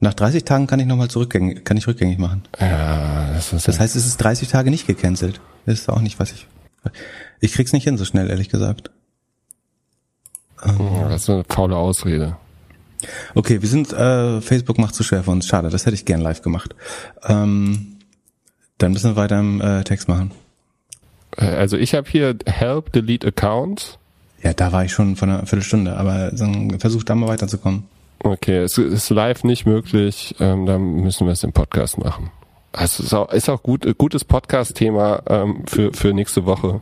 [0.00, 2.44] Nach 30 Tagen kann ich nochmal zurückgängig, kann ich rückgängig machen.
[2.60, 3.66] Ja, das ist.
[3.66, 5.40] Das heißt, es ist 30 Tage nicht gecancelt.
[5.66, 6.46] Das ist auch nicht, was ich.
[7.40, 8.90] Ich krieg's nicht hin so schnell, ehrlich gesagt.
[10.64, 12.36] Oh, das ist eine faule Ausrede.
[13.34, 15.46] Okay, wir sind, äh, Facebook macht zu schwer für uns.
[15.46, 16.74] Schade, das hätte ich gern live gemacht.
[17.24, 17.98] Ähm,
[18.78, 20.32] dann müssen wir weiter im äh, Text machen.
[21.36, 23.98] Äh, also ich habe hier Help Delete Account.
[24.42, 26.30] Ja, da war ich schon vor einer Viertelstunde, aber
[26.78, 27.84] versuch da mal weiterzukommen.
[28.22, 32.30] Okay, es ist live nicht möglich, ähm, dann müssen wir es im Podcast machen.
[32.72, 36.80] Also ist auch, ist auch gut, gutes Podcast-Thema ähm, für, für nächste Woche.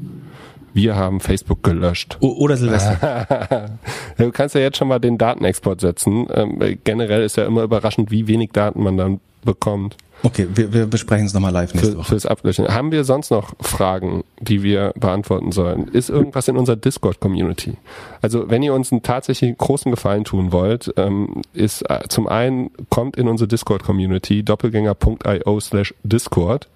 [0.72, 2.18] Wir haben Facebook gelöscht.
[2.20, 3.78] Oder Silvester.
[4.18, 6.26] du kannst ja jetzt schon mal den Datenexport setzen.
[6.34, 9.96] Ähm, generell ist ja immer überraschend, wie wenig Daten man dann bekommt.
[10.22, 12.08] Okay, wir, wir besprechen es nochmal live nächste Für, Woche.
[12.08, 12.68] Fürs Ablöschen.
[12.68, 15.88] Haben wir sonst noch Fragen, die wir beantworten sollen?
[15.88, 17.76] Ist irgendwas in unserer Discord-Community?
[18.22, 22.70] Also wenn ihr uns einen tatsächlich großen Gefallen tun wollt, ähm, ist äh, zum einen
[22.88, 26.68] kommt in unsere Discord-Community doppelgänger.io slash Discord.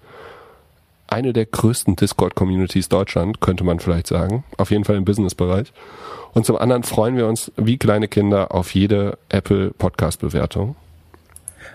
[1.07, 4.45] Eine der größten Discord-Communities Deutschland, könnte man vielleicht sagen.
[4.57, 5.73] Auf jeden Fall im Business-Bereich.
[6.33, 10.75] Und zum anderen freuen wir uns wie kleine Kinder auf jede Apple Podcast-Bewertung.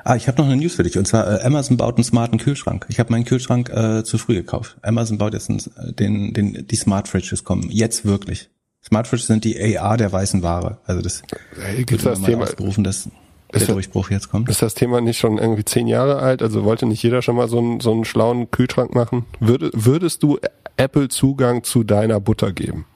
[0.09, 0.97] Ah, ich habe noch eine News für dich.
[0.97, 2.87] Und zwar, äh, Amazon baut einen smarten Kühlschrank.
[2.89, 4.77] Ich habe meinen Kühlschrank äh, zu früh gekauft.
[4.83, 7.69] Amazon baut jetzt einen, äh, den, den, die Smart Fridges kommen.
[7.73, 8.49] Jetzt wirklich.
[8.87, 10.79] Smart Fridges sind die AR der weißen Ware.
[10.85, 11.23] Also das
[11.61, 13.09] hey, gibt's das Thema ausgerufen, dass
[13.53, 14.49] der Durchbruch jetzt kommt.
[14.49, 16.41] Ist das Thema nicht schon irgendwie zehn Jahre alt?
[16.41, 19.25] Also wollte nicht jeder schon mal so einen, so einen schlauen Kühlschrank machen?
[19.41, 20.39] Würde, würdest du
[20.77, 22.87] Apple Zugang zu deiner Butter geben?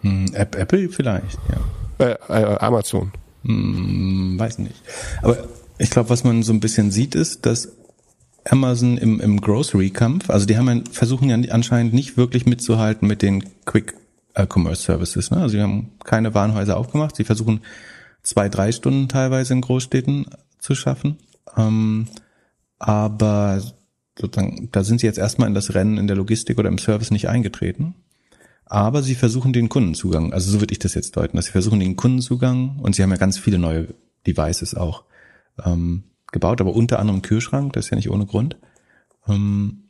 [0.00, 1.38] Hm, Apple vielleicht,
[2.00, 2.04] ja.
[2.04, 3.12] Äh, äh, Amazon.
[3.44, 4.82] Hm, weiß nicht.
[5.22, 5.38] Aber
[5.80, 7.72] ich glaube, was man so ein bisschen sieht, ist, dass
[8.44, 13.44] Amazon im, im Grocery-Kampf, also die haben versuchen ja anscheinend nicht wirklich mitzuhalten mit den
[13.64, 13.94] Quick
[14.34, 15.30] äh, Commerce Services.
[15.30, 15.38] Ne?
[15.38, 17.16] Also sie haben keine Warenhäuser aufgemacht.
[17.16, 17.62] Sie versuchen
[18.22, 20.26] zwei, drei Stunden teilweise in Großstädten
[20.58, 21.16] zu schaffen.
[21.56, 22.08] Ähm,
[22.78, 23.62] aber
[24.18, 27.10] sozusagen, da sind sie jetzt erstmal in das Rennen in der Logistik oder im Service
[27.10, 27.94] nicht eingetreten.
[28.66, 31.80] Aber sie versuchen den Kundenzugang, also so würde ich das jetzt deuten, dass sie versuchen
[31.80, 33.88] den Kundenzugang und sie haben ja ganz viele neue
[34.26, 35.04] Devices auch
[35.64, 38.56] ähm, gebaut, aber unter anderem Kühlschrank, das ist ja nicht ohne Grund.
[39.28, 39.84] Ähm,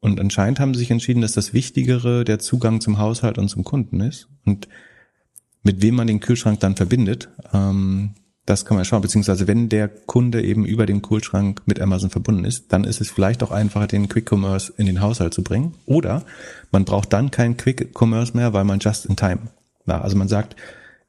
[0.00, 3.64] und anscheinend haben sie sich entschieden, dass das Wichtigere der Zugang zum Haushalt und zum
[3.64, 4.28] Kunden ist.
[4.44, 4.68] Und
[5.62, 8.14] mit wem man den Kühlschrank dann verbindet, ähm,
[8.44, 9.02] das kann man schauen.
[9.02, 13.10] Beziehungsweise wenn der Kunde eben über den Kühlschrank mit Amazon verbunden ist, dann ist es
[13.10, 15.74] vielleicht auch einfacher, den Quick Commerce in den Haushalt zu bringen.
[15.84, 16.24] Oder
[16.70, 19.38] man braucht dann keinen Quick Commerce mehr, weil man just in time.
[19.84, 20.54] Na, also man sagt,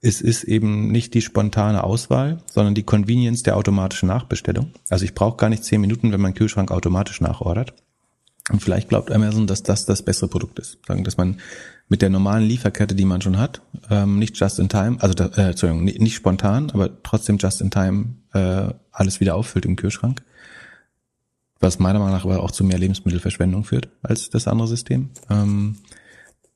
[0.01, 4.71] es ist eben nicht die spontane Auswahl, sondern die Convenience der automatischen Nachbestellung.
[4.89, 7.73] Also ich brauche gar nicht zehn Minuten, wenn mein Kühlschrank automatisch nachordert.
[8.49, 10.77] Und vielleicht glaubt Amazon, dass das das bessere Produkt ist.
[10.87, 11.39] Sagen, dass man
[11.89, 15.49] mit der normalen Lieferkette, die man schon hat, ähm, nicht just in time, also äh,
[15.49, 20.23] Entschuldigung, nicht spontan, aber trotzdem just in time äh, alles wieder auffüllt im Kühlschrank.
[21.59, 25.09] Was meiner Meinung nach aber auch zu mehr Lebensmittelverschwendung führt als das andere System.
[25.29, 25.77] Ähm,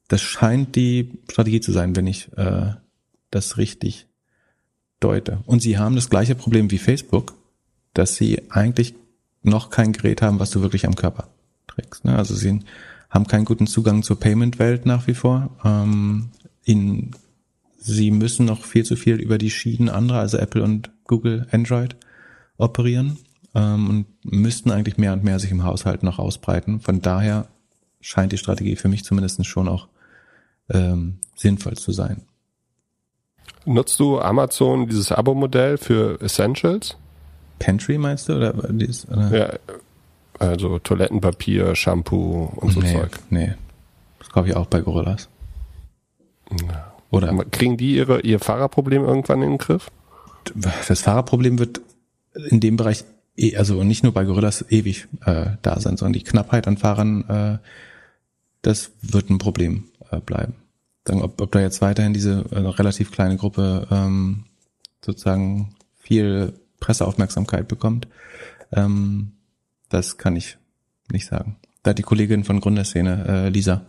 [0.07, 2.73] das scheint die Strategie zu sein, wenn ich äh,
[3.31, 4.07] das richtig
[4.99, 5.39] deute.
[5.45, 7.33] Und sie haben das gleiche Problem wie Facebook,
[7.93, 8.93] dass sie eigentlich
[9.43, 11.27] noch kein Gerät haben, was du wirklich am Körper
[11.67, 12.05] trägst.
[12.05, 12.15] Ne?
[12.15, 12.59] Also sie
[13.09, 15.57] haben keinen guten Zugang zur Payment-Welt nach wie vor.
[15.65, 16.29] Ähm,
[16.63, 17.11] ihnen,
[17.77, 21.95] sie müssen noch viel zu viel über die Schienen anderer, also Apple und Google Android,
[22.57, 23.17] operieren
[23.55, 26.79] ähm, und müssten eigentlich mehr und mehr sich im Haushalt noch ausbreiten.
[26.79, 27.47] Von daher
[27.99, 29.87] scheint die Strategie für mich zumindest schon auch
[30.69, 32.21] ähm, sinnvoll zu sein.
[33.65, 36.97] Nutzt du Amazon dieses Abo-Modell für Essentials?
[37.59, 38.37] Pantry meinst du?
[38.37, 39.37] Oder, oder?
[39.37, 39.53] Ja,
[40.39, 43.11] also Toilettenpapier, Shampoo und so nee, Zeug.
[43.29, 43.53] Nee,
[44.19, 45.29] das glaube ich auch bei Gorillas.
[46.67, 46.93] Ja.
[47.11, 47.33] Oder?
[47.51, 49.91] Kriegen die ihre, ihr Fahrerproblem irgendwann in den Griff?
[50.87, 51.81] Das Fahrerproblem wird
[52.49, 53.03] in dem Bereich,
[53.37, 57.29] eh, also nicht nur bei Gorillas ewig äh, da sein, sondern die Knappheit an Fahrern,
[57.29, 57.57] äh,
[58.63, 60.55] das wird ein Problem äh, bleiben
[61.07, 64.45] sagen, ob, ob da jetzt weiterhin diese äh, relativ kleine Gruppe ähm,
[65.03, 68.07] sozusagen viel Presseaufmerksamkeit bekommt.
[68.71, 69.33] Ähm,
[69.89, 70.57] das kann ich
[71.11, 71.57] nicht sagen.
[71.83, 73.85] Da hat die Kollegin von Gründerszene, äh, Lisa,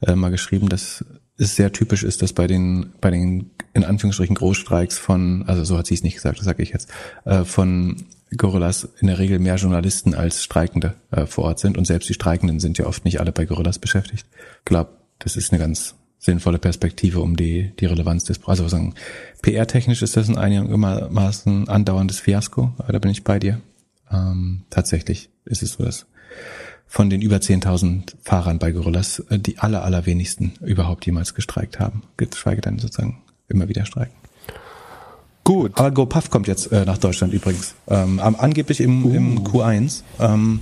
[0.00, 1.04] äh, mal geschrieben, dass
[1.36, 5.78] es sehr typisch ist, dass bei den, bei den in Anführungsstrichen Großstreiks von, also so
[5.78, 6.90] hat sie es nicht gesagt, das sage ich jetzt,
[7.24, 8.04] äh, von
[8.36, 12.14] Gorillas in der Regel mehr Journalisten als Streikende äh, vor Ort sind und selbst die
[12.14, 14.26] Streikenden sind ja oft nicht alle bei Gorillas beschäftigt.
[14.58, 18.94] Ich glaube, das ist eine ganz sinnvolle Perspektive, um die, die Relevanz des, also sagen,
[19.42, 23.60] PR-technisch ist das ein einigermaßen andauerndes Fiasko, da bin ich bei dir.
[24.10, 26.06] Ähm, tatsächlich ist es so, dass
[26.86, 32.02] von den über 10.000 Fahrern bei Gorillas äh, die aller, allerwenigsten überhaupt jemals gestreikt haben,
[32.16, 34.14] geschweige denn sozusagen immer wieder streiken.
[35.44, 35.78] Gut.
[35.78, 37.74] Aber GoPuff kommt jetzt äh, nach Deutschland übrigens.
[37.88, 39.14] Ähm, angeblich im, uh.
[39.14, 40.02] im Q1.
[40.20, 40.60] Ähm,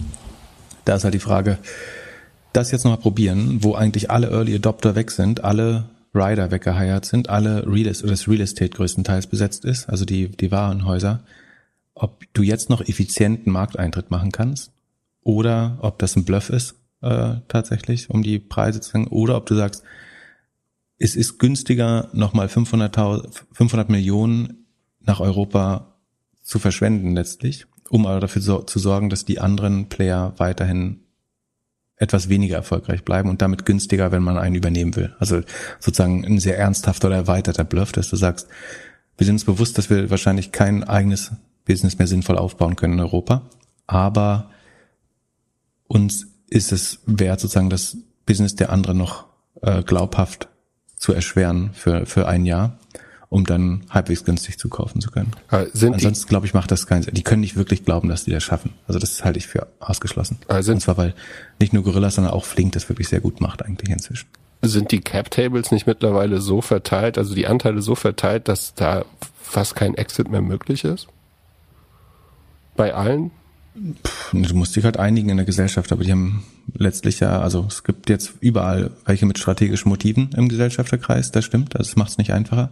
[0.84, 1.58] da ist halt die Frage,
[2.56, 7.28] das jetzt nochmal probieren, wo eigentlich alle Early Adopter weg sind, alle Rider weggeheiert sind,
[7.28, 11.22] alle Real Estate, das Real Estate größtenteils besetzt ist, also die, die Warenhäuser,
[11.94, 14.72] ob du jetzt noch effizienten Markteintritt machen kannst
[15.22, 19.46] oder ob das ein Bluff ist äh, tatsächlich, um die Preise zu senken, oder ob
[19.46, 19.82] du sagst,
[20.98, 22.96] es ist günstiger, nochmal 500,
[23.52, 24.66] 500 Millionen
[25.00, 25.94] nach Europa
[26.42, 31.00] zu verschwenden letztlich, um aber dafür so, zu sorgen, dass die anderen Player weiterhin
[31.98, 35.14] etwas weniger erfolgreich bleiben und damit günstiger, wenn man einen übernehmen will.
[35.18, 35.40] Also
[35.80, 38.48] sozusagen ein sehr ernsthafter oder erweiterter Bluff, dass du sagst,
[39.16, 41.32] wir sind uns bewusst, dass wir wahrscheinlich kein eigenes
[41.64, 43.42] Business mehr sinnvoll aufbauen können in Europa,
[43.86, 44.50] aber
[45.88, 49.26] uns ist es wert, sozusagen das Business der anderen noch
[49.62, 50.48] äh, glaubhaft
[50.96, 52.78] zu erschweren für, für ein Jahr
[53.28, 55.32] um dann halbwegs günstig zu kaufen zu können.
[55.72, 57.14] sind Ansonsten glaube ich macht das keinen Sinn.
[57.14, 58.72] Die können nicht wirklich glauben, dass die das schaffen.
[58.86, 60.38] Also das halte ich für ausgeschlossen.
[60.48, 61.14] Also Und zwar weil
[61.58, 64.28] nicht nur Gorillas, sondern auch Flink das wirklich sehr gut macht eigentlich inzwischen.
[64.62, 69.04] Sind die Cap Tables nicht mittlerweile so verteilt, also die Anteile so verteilt, dass da
[69.40, 71.08] fast kein Exit mehr möglich ist?
[72.74, 73.30] Bei allen?
[74.32, 77.84] Du musst dich halt einigen in der Gesellschaft, aber die haben letztlich ja, also es
[77.84, 82.18] gibt jetzt überall welche mit strategischen Motiven im Gesellschafterkreis, das stimmt, also es macht es
[82.18, 82.70] nicht einfacher.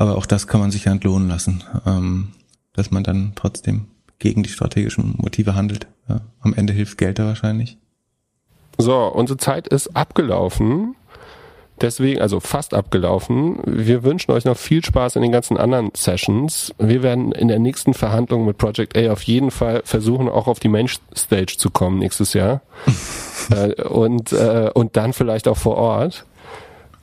[0.00, 2.28] Aber auch das kann man sich ja entlohnen lassen, ähm,
[2.72, 3.88] dass man dann trotzdem
[4.18, 5.88] gegen die strategischen Motive handelt.
[6.08, 7.76] Ja, am Ende hilft Geld da wahrscheinlich.
[8.78, 10.96] So, unsere Zeit ist abgelaufen.
[11.82, 13.58] Deswegen, also fast abgelaufen.
[13.66, 16.74] Wir wünschen euch noch viel Spaß in den ganzen anderen Sessions.
[16.78, 20.60] Wir werden in der nächsten Verhandlung mit Project A auf jeden Fall versuchen, auch auf
[20.60, 22.62] die Mainstage zu kommen nächstes Jahr.
[23.50, 26.24] äh, und, äh, und dann vielleicht auch vor Ort.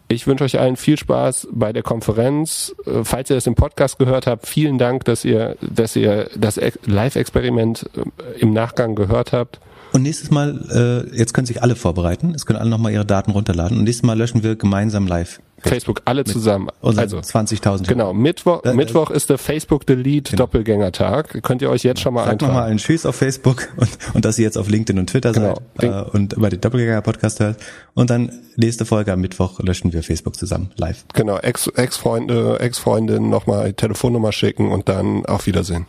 [0.09, 2.73] Ich wünsche euch allen viel Spaß bei der Konferenz.
[2.85, 6.59] Äh, falls ihr das im Podcast gehört habt, vielen Dank, dass ihr, dass ihr das
[6.85, 9.59] Live-Experiment äh, im Nachgang gehört habt.
[9.93, 13.31] Und nächstes Mal, äh, jetzt können sich alle vorbereiten, es können alle nochmal ihre Daten
[13.31, 15.39] runterladen und nächstes Mal löschen wir gemeinsam live.
[15.59, 16.69] Facebook, alle zusammen.
[16.81, 17.87] Also 20.000.
[17.87, 20.43] Genau, Mittwoch, äh, Mittwoch ist der Facebook Delete genau.
[20.43, 21.41] Doppelgängertag.
[21.43, 22.53] Könnt ihr euch jetzt schon mal Sagt eintragen.
[22.53, 25.59] Nochmal einen Tschüss auf Facebook und, und dass ihr jetzt auf LinkedIn und Twitter genau.
[25.75, 27.57] seid äh, und über den Doppelgänger Podcast hört.
[27.95, 31.05] Und dann nächste Folge am Mittwoch löschen wir Facebook zusammen live.
[31.13, 35.87] Genau, Ex-Freunde, Ex-Freundin nochmal Telefonnummer schicken und dann auf Wiedersehen.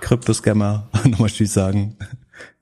[0.00, 1.96] Kryptoscammer nochmal Tschüss sagen.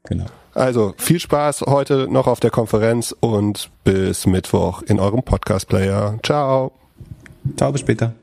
[0.05, 0.25] Genau.
[0.59, 6.19] Also viel Spaß heute noch auf der Konferenz und bis Mittwoch in eurem Podcast-Player.
[6.25, 6.73] Ciao.
[7.57, 8.15] Ciao, bis später.